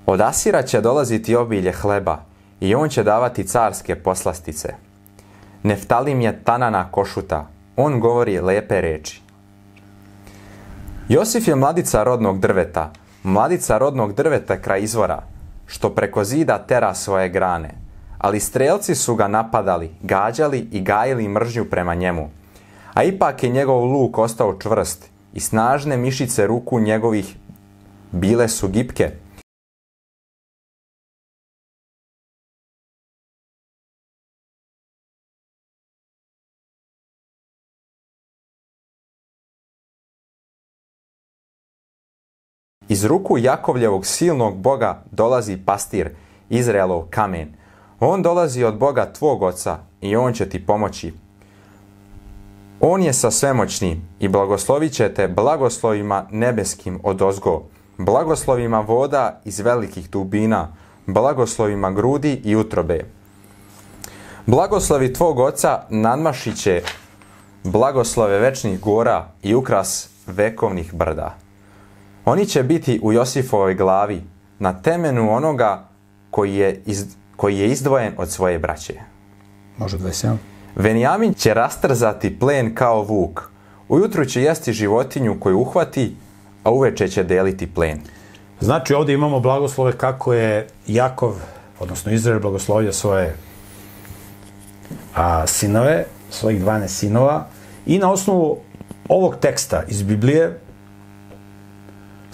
[0.06, 2.24] Od Asira će dolaziti obilje hleba
[2.60, 4.74] i on će davati carske poslastice.
[5.64, 9.22] Neftalim je tanana košuta, on govori lepe reči.
[11.10, 12.92] Josif je mladica rodnog drveta,
[13.26, 15.22] mladica rodnog drveta kraj izvora,
[15.66, 17.70] što preko zida tera svoje grane.
[18.18, 22.30] Ali strelci su ga napadali, gađali i gajili mržnju prema njemu.
[22.94, 27.36] A ipak je njegov luk ostao čvrst i snažne mišice ruku njegovih
[28.12, 29.12] bile su gipke.
[42.90, 46.10] Iz ruku Jakovljevog silnog boga dolazi pastir,
[46.50, 47.54] Izraelov kamen.
[48.00, 51.14] On dolazi od Boga tvog oca i on će ti pomoći.
[52.80, 57.64] On je sa svemoćnim i blagoslovit će te blagoslovima nebeskim od ozgo,
[57.98, 60.76] blagoslovima voda iz velikih dubina,
[61.06, 63.06] blagoslovima grudi i utrobe.
[64.46, 66.82] Blagoslovi tvog oca nadmašit će
[67.64, 71.45] blagoslove večnih gora i ukras vekovnih brda.
[72.26, 74.22] Oni će biti u Josifovoj glavi
[74.60, 75.88] na temenu onoga
[76.32, 77.06] koji je, iz,
[77.36, 78.94] koji je izdvojen od svoje braće.
[79.78, 80.36] Može 27.
[80.76, 83.50] Venijamin će rastrzati plen kao vuk.
[83.90, 86.16] Ujutru će jesti životinju koju uhvati,
[86.64, 88.02] a uveče će deliti plen.
[88.60, 91.34] Znači ovdje imamo blagoslove kako je Jakov,
[91.80, 93.36] odnosno Izrael blagoslovio svoje
[95.16, 97.48] a, sinove, svojih 12 sinova
[97.86, 98.58] i na osnovu
[99.10, 100.60] ovog teksta iz Biblije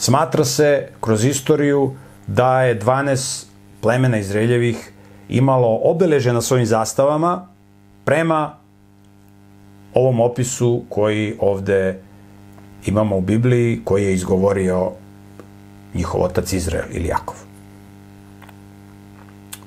[0.02, 1.94] smatra se kroz istoriju
[2.28, 3.46] da je 12
[3.82, 4.92] plemena Izraeljevih
[5.30, 7.48] imalo obeleže na svojim zastavama
[8.06, 8.58] prema
[9.94, 12.00] ovom opisu koji ovde
[12.86, 14.92] imamo u Bibliji, koji je izgovorio
[15.94, 17.36] njihov otac Izrael ili Jakov.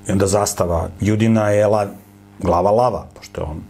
[0.08, 1.86] I onda zastava Judina je la,
[2.38, 3.60] glava lava, pošto je on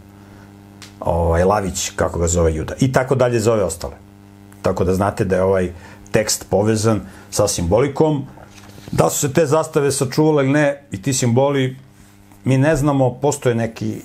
[0.99, 2.73] ovaj, Lavić, kako ga zove Juda.
[2.79, 3.93] I tako dalje zove ostale.
[4.61, 5.69] Tako da znate da je ovaj
[6.15, 8.23] tekst povezan sa simbolikom.
[8.91, 11.75] Da su se te zastave sačuvale ili ne, i ti simboli,
[12.45, 13.95] mi ne znamo, postoje neki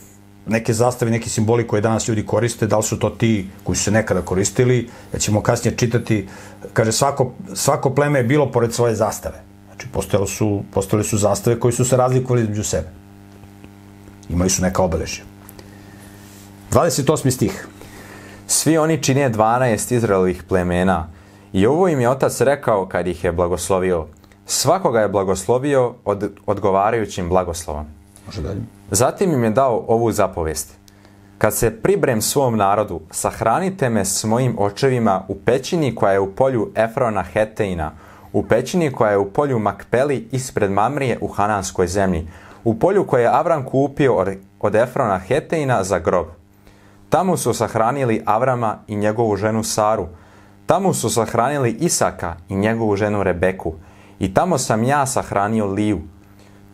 [0.46, 3.84] neke zastave, neki simboli koje danas ljudi koriste, da li su to ti koji su
[3.84, 6.26] se nekada koristili, ja ćemo kasnije čitati,
[6.72, 9.42] kaže, svako, svako pleme je bilo pored svoje zastave.
[9.66, 12.88] Znači, postojale su, postojale su zastave koji su se razlikovali između sebe.
[14.28, 15.24] Imali su neka obeležja.
[16.72, 17.30] 28.
[17.30, 17.66] stih.
[18.46, 21.06] Svi oni čine 12 Izraelovih plemena
[21.52, 24.06] i ovo im je otac rekao kad ih je blagoslovio.
[24.46, 27.86] Svakoga je blagoslovio od, odgovarajućim blagoslovom.
[28.26, 28.60] Može dalje.
[28.90, 30.80] Zatim im je dao ovu zapovest.
[31.38, 36.34] Kad se pribrem svom narodu, sahranite me s mojim očevima u pećini koja je u
[36.34, 37.92] polju Efrona Heteina,
[38.32, 42.28] u pećini koja je u polju Makpeli ispred Mamrije u Hananskoj zemlji,
[42.64, 44.28] u polju koje je Avram kupio od,
[44.60, 46.26] od Efrona Heteina za grob.
[47.08, 50.06] Tamo su sahranili Avrama i njegovu ženu Saru.
[50.70, 53.74] Tamo su sahranili Isaka i njegovu ženu Rebeku.
[54.18, 56.00] I tamo sam ja sahranio Liju.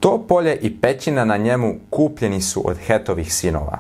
[0.01, 3.79] To polje i pećina na njemu kupljeni su od Hetovih sinova.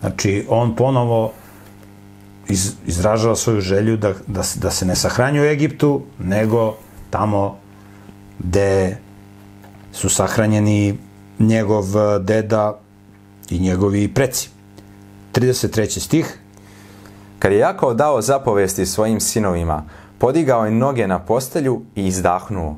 [0.00, 1.32] Znači, on ponovo
[2.48, 6.74] iz, izražava svoju želju da, da, da se ne sahranju u Egiptu, nego
[7.10, 7.58] tamo
[8.38, 8.96] gde
[9.92, 10.98] su sahranjeni
[11.38, 11.84] njegov
[12.20, 12.78] deda
[13.50, 14.50] i njegovi preci.
[15.32, 16.00] 33.
[16.00, 16.41] stih.
[17.42, 19.84] Kad je Jakov dao zapovesti svojim sinovima,
[20.18, 22.76] podigao je noge na postelju i izdahnuo,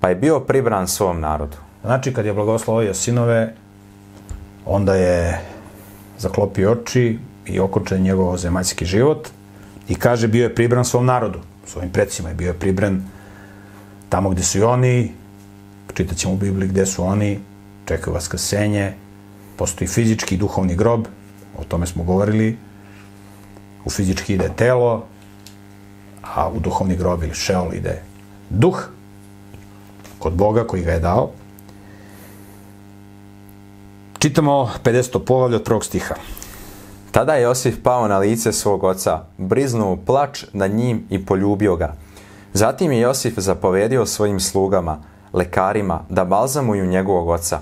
[0.00, 1.56] pa je bio pribran svom narodu.
[1.84, 3.54] Znači, kad je blagoslovio sinove,
[4.66, 5.40] onda je
[6.18, 9.28] zaklopio oči i okočen njegov zemaljski život
[9.88, 13.02] i kaže bio je pribran svom narodu, svojim predsima je bio je pribran
[14.08, 15.12] tamo gde su i oni,
[15.94, 17.40] čitat ćemo u Bibliji gde su oni,
[17.84, 18.92] čekaju vaskrsenje,
[19.56, 21.06] postoji fizički i duhovni grob,
[21.58, 22.56] o tome smo govorili,
[23.84, 25.04] u fizički ide telo,
[26.34, 28.02] a u duhovni grob ili šeol ide
[28.50, 28.88] duh,
[30.18, 31.30] kod Boga koji ga je dao.
[34.18, 35.24] Čitamo 50.
[35.24, 36.14] poglavlje od prvog stiha.
[37.10, 41.94] Tada je Josif pao na lice svog oca, briznuo plač nad njim i poljubio ga.
[42.52, 44.98] Zatim je Josif zapovedio svojim slugama,
[45.32, 47.60] lekarima, da balzamuju njegovog oca.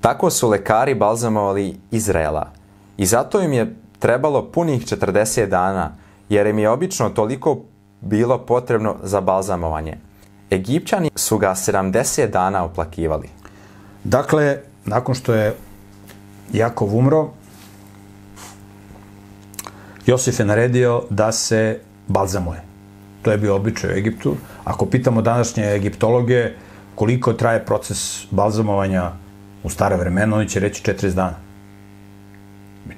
[0.00, 2.50] Tako su lekari balzamovali Izraela
[2.96, 5.92] i zato im je trebalo punih 40 dana,
[6.28, 7.58] jer im je obično toliko
[8.00, 9.98] bilo potrebno za balzamovanje.
[10.50, 13.28] Egipćani su ga 70 dana oplakivali.
[14.04, 15.54] Dakle, nakon što je
[16.52, 17.30] Jakov umro,
[20.06, 22.62] Josif je naredio da se balzamuje.
[23.22, 24.36] To je bio običaj u Egiptu.
[24.64, 26.52] Ako pitamo današnje egiptologe
[26.94, 29.12] koliko traje proces balzamovanja
[29.62, 31.49] u stare vremena, oni će reći 40 dana.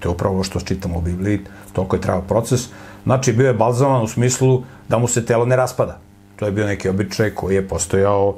[0.03, 1.41] To je upravo što čitamo u Bibliji,
[1.73, 2.69] toliko je trajao proces.
[3.05, 5.99] Znači, bio je balzamovan u smislu da mu se telo ne raspada.
[6.37, 8.37] To je bio neki običaj koji je postojao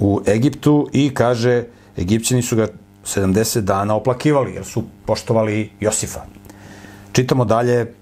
[0.00, 1.64] u Egiptu i kaže,
[1.98, 2.66] Egipćani su ga
[3.04, 6.20] 70 dana oplakivali, jer su poštovali Josifa.
[7.12, 7.94] Čitamo dalje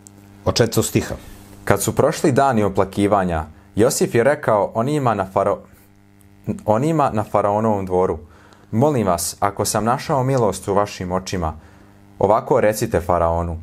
[0.45, 1.15] od četvrtog stiha.
[1.65, 3.45] Kad su prošli dani oplakivanja,
[3.77, 5.59] Josif je rekao onima na, faro...
[6.65, 8.19] onima na faraonovom dvoru,
[8.71, 11.57] molim vas, ako sam našao milost u vašim očima,
[12.21, 13.59] ovako recite faraonu,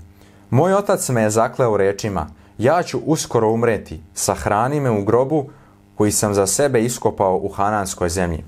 [0.50, 2.28] moj otac me je zakleo rečima,
[2.58, 5.50] ja ću uskoro umreti, sahrani me u grobu
[5.96, 8.44] koji sam za sebe iskopao u Hananskoj zemlji.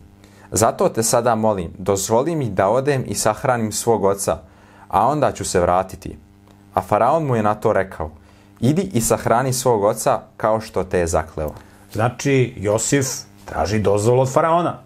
[0.51, 4.37] Zato te sada molim, dozvoli mi da odem i sahranim svog oca,
[4.87, 6.17] a onda ću se vratiti.
[6.73, 8.11] A faraon mu je na to rekao,
[8.59, 11.53] idi i sahrani svog oca kao što te je zakleo.
[11.93, 13.07] Znači, Josif
[13.45, 14.79] traži dozvolu od faraona.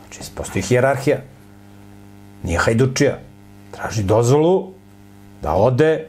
[0.00, 1.18] Znači, postoji hijerarhija.
[2.42, 3.18] Nije hajdučija.
[3.78, 4.72] Traži dozvolu
[5.42, 6.06] da ode,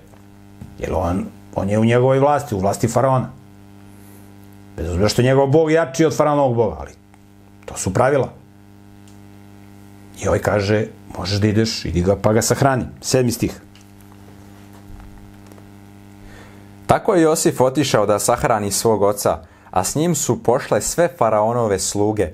[0.79, 3.29] jer on, on je u njegovoj vlasti, u vlasti faraona.
[4.77, 6.91] Bez obzira što je njegov bog jači od faraonovog boga, ali
[7.65, 8.33] to su pravila.
[10.21, 10.85] I ovaj kaže,
[11.17, 12.85] možeš da ideš, idi ga pa ga sahrani.
[13.01, 13.61] Sedmi stih.
[16.87, 19.37] Tako je Josif otišao da sahrani svog oca,
[19.71, 22.27] a s njim su pošle sve faraonove sluge,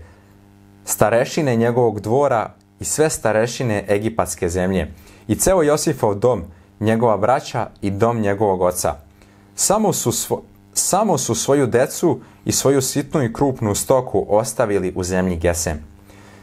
[0.85, 4.91] starešine njegovog dvora i sve starešine egipatske zemlje,
[5.27, 6.43] i ceo Josifov dom,
[6.79, 8.95] njegova braća i dom njegovog oca.
[9.55, 10.41] Samo su, svo,
[10.73, 15.83] samo su svoju decu i svoju sitnu i krupnu stoku ostavili u zemlji Gesem.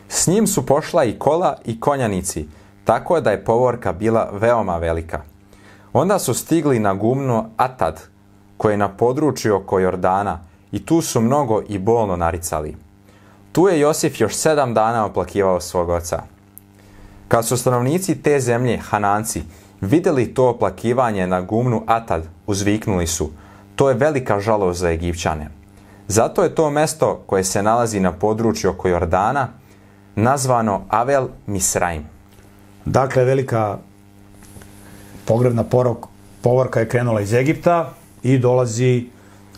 [0.09, 2.49] S njim su pošla i kola i konjanici,
[2.85, 5.23] tako da je povorka bila veoma velika.
[5.93, 8.01] Onda su stigli na gumno Atad,
[8.57, 10.41] koje je na području oko Jordana,
[10.73, 12.77] i tu su mnogo i bolno naricali.
[13.53, 16.23] Tu je Josif još sedam dana oplakivao svog oca.
[17.33, 19.43] Kad su stanovnici te zemlje, Hananci,
[19.81, 23.31] videli to oplakivanje na gumnu Atad, uzviknuli su,
[23.77, 25.49] to je velika žalost za Egipćane.
[26.09, 29.49] Zato je to mesto koje se nalazi na području oko Jordana
[30.17, 32.05] nazvano Avel Misraim.
[32.85, 33.79] Dakle, velika
[35.25, 36.07] pogrebna porok,
[36.43, 39.07] povorka je krenula iz Egipta i dolazi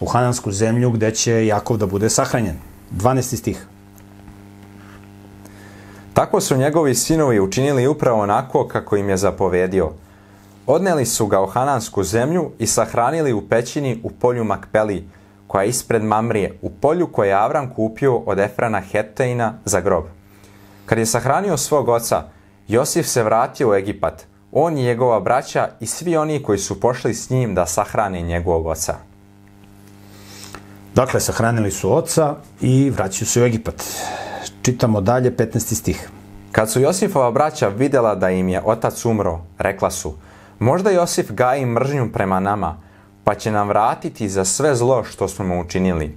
[0.01, 2.57] u Hanansku zemlju gde će Jakov da bude sahranjen.
[2.93, 3.37] 12.
[3.37, 3.67] stih.
[6.15, 9.91] Tako su njegovi sinovi učinili upravo onako kako im je zapovedio.
[10.67, 15.09] Odneli su ga u Hanansku zemlju i sahranili u pećini u polju Makpeli,
[15.47, 20.05] koja je ispred Mamrije, u polju koje je Avram kupio od Efrana Hetteina za grob.
[20.87, 22.23] Kad je sahranio svog oca,
[22.69, 27.15] Josif se vratio u Egipat, on i njegova braća i svi oni koji su pošli
[27.15, 28.95] s njim da sahrane njegovog oca.
[30.95, 33.83] Dakle, sahranili su oca i vraćaju se u Egipat.
[34.65, 35.75] Čitamo dalje 15.
[35.75, 36.09] stih.
[36.53, 40.15] Kad su Josifova braća videla da im je otac umro, rekla su,
[40.59, 42.77] možda Josif gaji mržnju prema nama,
[43.25, 46.17] pa će nam vratiti za sve zlo što smo mu učinili.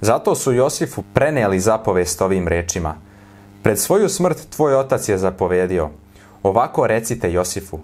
[0.00, 2.94] Zato su Josifu preneli zapovest ovim rečima.
[3.62, 5.90] Pred svoju smrt tvoj otac je zapovedio.
[6.42, 7.78] Ovako recite Josifu,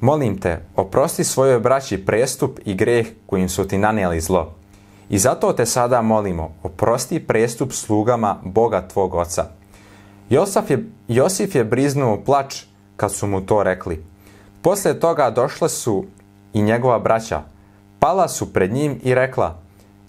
[0.00, 4.57] molim te, oprosti svojoj braći prestup i greh kojim su ti nanijeli zlo.
[5.10, 9.44] I zato te sada molimo, oprosti prestup slugama Boga tvog oca.
[10.30, 12.64] Josif je, Josif je briznuo plač
[12.96, 14.04] kad su mu to rekli.
[14.62, 16.04] Posle toga došle su
[16.52, 17.42] i njegova braća.
[17.98, 19.56] Pala su pred njim i rekla,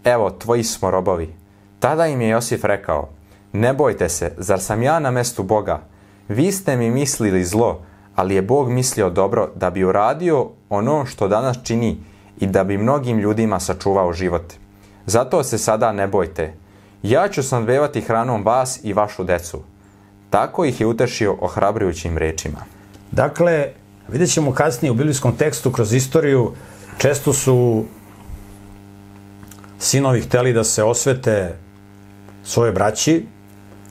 [0.04, 1.34] evo, tvoji smo robovi.
[1.80, 3.10] Tada im je Josif rekao,
[3.54, 5.82] ne bojte se, zar sam ja na mestu Boga?
[6.28, 7.82] Vi ste mi mislili zlo,
[8.16, 11.98] ali je Bog mislio dobro da bi uradio ono što danas čini
[12.40, 14.54] i da bi mnogim ljudima sačuvao život.
[15.10, 16.54] Zato se sada ne bojte.
[17.04, 19.62] Ja ću snadbevati hranom vas i vašu decu.
[20.30, 22.60] Tako ih je utešio ohrabrujućim rečima.
[23.12, 23.72] Dakle,
[24.08, 26.54] vidjet ćemo kasnije u biblijskom tekstu kroz istoriju,
[26.98, 27.86] često su
[29.80, 31.56] sinovi hteli da se osvete
[32.44, 33.26] svoje braći,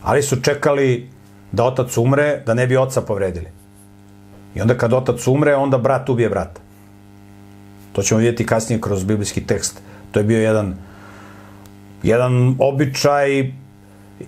[0.03, 1.11] ali su čekali
[1.53, 3.49] da otac umre, da ne bi oca povredili.
[4.55, 6.61] I onda kad otac umre, onda brat ubije brata.
[7.93, 9.81] To ćemo vidjeti kasnije kroz biblijski tekst.
[10.13, 10.88] To je bio jedan,
[12.03, 13.53] jedan običaj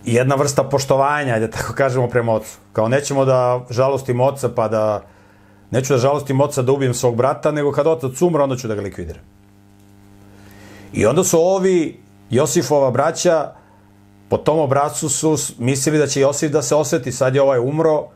[0.05, 2.59] jedna vrsta poštovanja, da tako kažemo, prema ocu.
[2.73, 5.03] Kao nećemo da žalostimo oca, pa da
[5.71, 8.75] neću da žalostim oca da ubijem svog brata, nego kad otac umre, onda ću da
[8.75, 9.23] ga likvidiram.
[10.93, 12.01] I onda su ovi
[12.31, 13.53] Josifova braća
[14.29, 17.12] po tom obracu su mislili da će Josif da se osveti.
[17.12, 18.09] Sad je ovaj umro,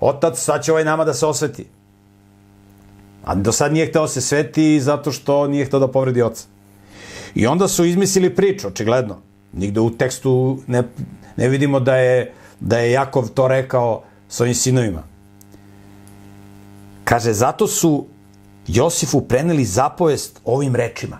[0.00, 1.66] otac, sad će ovaj nama da se osveti.
[3.24, 6.46] A do sad nije hteo se sveti zato što nije hteo da povredi oca.
[7.36, 9.16] I onda su izmislili priču, očigledno.
[9.52, 10.82] Nigde u tekstu ne,
[11.36, 15.02] ne vidimo da je, da je Jakov to rekao svojim sinovima.
[17.04, 18.06] Kaže, zato su
[18.66, 21.18] Josifu preneli zapovest ovim rečima.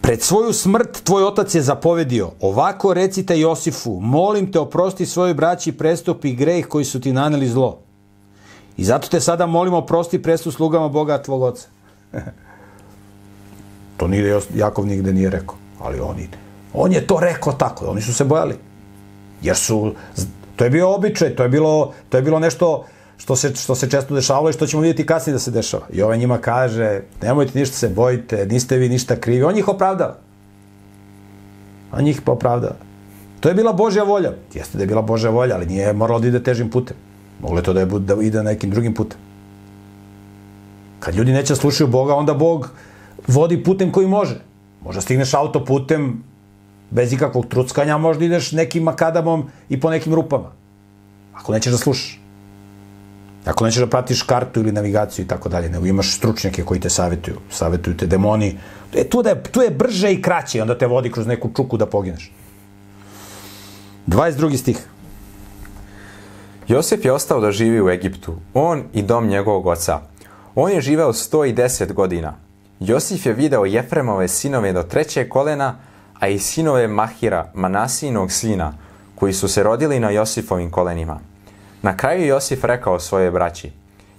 [0.00, 5.72] Pred svoju smrt tvoj otac je zapovedio, ovako recite Josifu, molim te oprosti svojoj braći
[5.72, 7.78] prestup i greh koji su ti naneli zlo.
[8.76, 11.68] I zato te sada molimo oprosti prestup slugama Boga tvog oca.
[13.96, 16.16] to nigde Jakov nigde nije rekao, ali on,
[16.74, 18.54] on je to rekao tako, oni su se bojali.
[19.42, 19.94] Jer su,
[20.56, 22.84] to je bio običaj, to je bilo, to je bilo nešto
[23.16, 25.86] što se, što se često dešavalo i što ćemo vidjeti kasnije da se dešava.
[25.92, 29.42] I ovaj njima kaže, nemojte ništa se bojite, niste vi ništa krivi.
[29.42, 30.16] On njih opravdava.
[31.92, 32.76] On njih opravdava.
[33.40, 34.32] To je bila Božja volja.
[34.54, 36.96] Jeste da je bila Božja volja, ali nije moralo da ide težim putem.
[37.40, 39.18] Moglo je to da, je, da ide nekim drugim putem.
[41.00, 42.70] Kad ljudi neće da slušaju Boga, onda Bog
[43.26, 44.40] vodi putem koji može.
[44.84, 46.22] Možda stigneš autoputem
[46.90, 50.52] bez ikakvog truckanja, možda ideš nekim makadamom i po nekim rupama.
[51.34, 52.20] Ako nećeš da slušaš.
[53.44, 56.90] Ako nećeš da pratiš kartu ili navigaciju i tako dalje, nego imaš stručnjake koji te
[56.90, 58.58] savjetuju, savjetuju te demoni.
[58.94, 61.76] E, tu, da je, tu je brže i kraće, onda te vodi kroz neku čuku
[61.76, 62.32] da pogineš.
[64.06, 64.56] 22.
[64.56, 64.78] stih.
[66.68, 70.00] Josef je ostao da živi u Egiptu, on i dom njegovog oca.
[70.54, 72.43] On je živeo 110 godina.
[72.86, 75.76] Josif je video Jefremove sinove do trećeg kolena,
[76.20, 78.72] a i sinove Mahira, Manasinog sina,
[79.14, 81.20] koji su se rodili na Josifovim kolenima.
[81.82, 83.72] Na kraju Josif rekao svoje braći,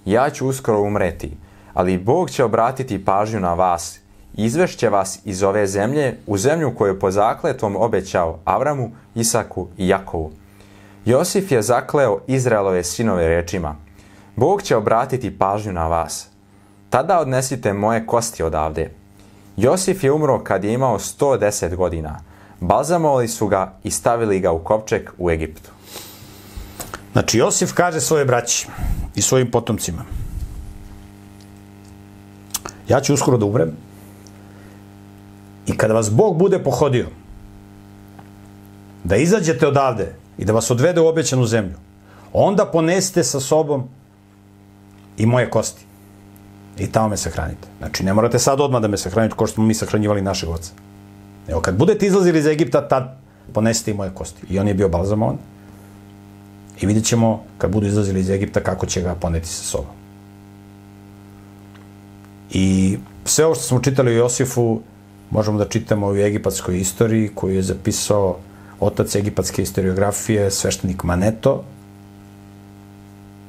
[0.04, 1.36] ja ću uskoro umreti,
[1.74, 3.98] ali Bog će obratiti pažnju na vas,
[4.34, 9.88] izvešće vas iz ove zemlje u zemlju koju je po zakletvom obećao Avramu, Isaku i
[9.88, 10.32] Jakovu.
[11.04, 13.76] Josif je zakleo Izraelove sinove rečima,
[14.36, 16.35] Bog će obratiti pažnju na vas.
[16.90, 18.90] Tada odnesite moje kosti odavde.
[19.56, 22.20] Josif je umro kad je imao 110 godina.
[22.60, 25.70] Balzamovali su ga i stavili ga u kopček u Egiptu.
[27.12, 28.68] Znači, Josif kaže svoje braći
[29.14, 30.04] i svojim potomcima.
[32.88, 33.72] Ja ću uskoro da umrem
[35.66, 37.06] i kada vas Bog bude pohodio,
[39.04, 41.74] da izađete odavde i da vas odvede u obećanu zemlju,
[42.32, 43.88] onda ponesite sa sobom
[45.18, 45.85] i moje kosti.
[46.78, 47.68] I tamo me sahranite.
[47.78, 50.72] Znači, ne morate sad odmah da me sahranite kao što smo mi sahranjivali našeg oca.
[51.48, 53.18] Evo, kad budete izlazili iz Egipta, tad
[53.52, 54.46] ponesite i moje kosti.
[54.48, 55.36] I on je bio balzamovan.
[56.80, 59.92] I vidjet ćemo, kad budu izlazili iz Egipta, kako će ga poneti sa sobom.
[62.50, 64.80] I sve ovo što smo čitali o Josifu,
[65.30, 68.36] možemo da čitamo u egipatskoj istoriji koju je zapisao
[68.80, 71.64] otac egipatske historiografije, sveštenik Maneto.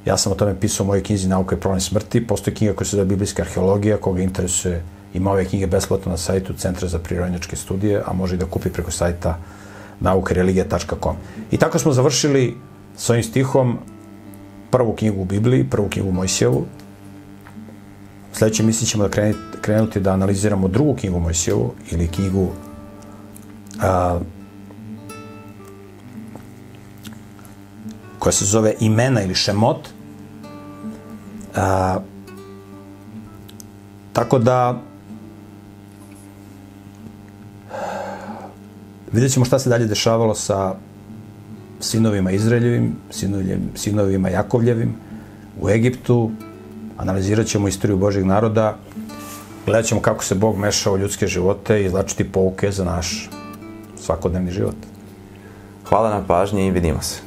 [0.08, 2.28] Ja sam o tome pisao u mojoj knjizi Nauka i problem smrti.
[2.28, 4.84] Postoji knjiga koja se zove Biblijska arheologija, koga interesuje
[5.14, 8.70] ima ove knjige besplatno na sajtu Centra za prirodnjačke studije, a može i da kupi
[8.70, 9.38] preko sajta
[9.99, 11.16] naukareligija.com.
[11.51, 12.55] I tako smo završili
[12.97, 13.78] s ovim stihom
[14.72, 16.66] prvu knjigu u Bibliji, prvu knjigu Mojsijevu.
[18.32, 19.32] U sledećoj misli ćemo da
[19.62, 22.49] krenuti da analiziramo drugu knjigu Mojsijevu ili knjigu
[23.82, 24.20] a,
[28.20, 29.97] koja se zove Imena ili Šemot.
[31.58, 31.99] A,
[34.14, 34.82] tako da
[39.12, 40.76] vidjet ćemo šta se dalje dešavalo sa
[41.80, 42.95] sinovima Izraeljevim,
[43.76, 44.95] sinovima Jakovljevim
[45.62, 46.32] u Egiptu,
[46.97, 48.78] analizirat ćemo istoriju Božeg naroda,
[49.66, 53.30] gledat ćemo kako se Bog mešao u ljudske živote i izlačiti pouke za naš
[54.01, 54.76] svakodnevni život.
[55.89, 57.27] Hvala na pažnji i vidimo se.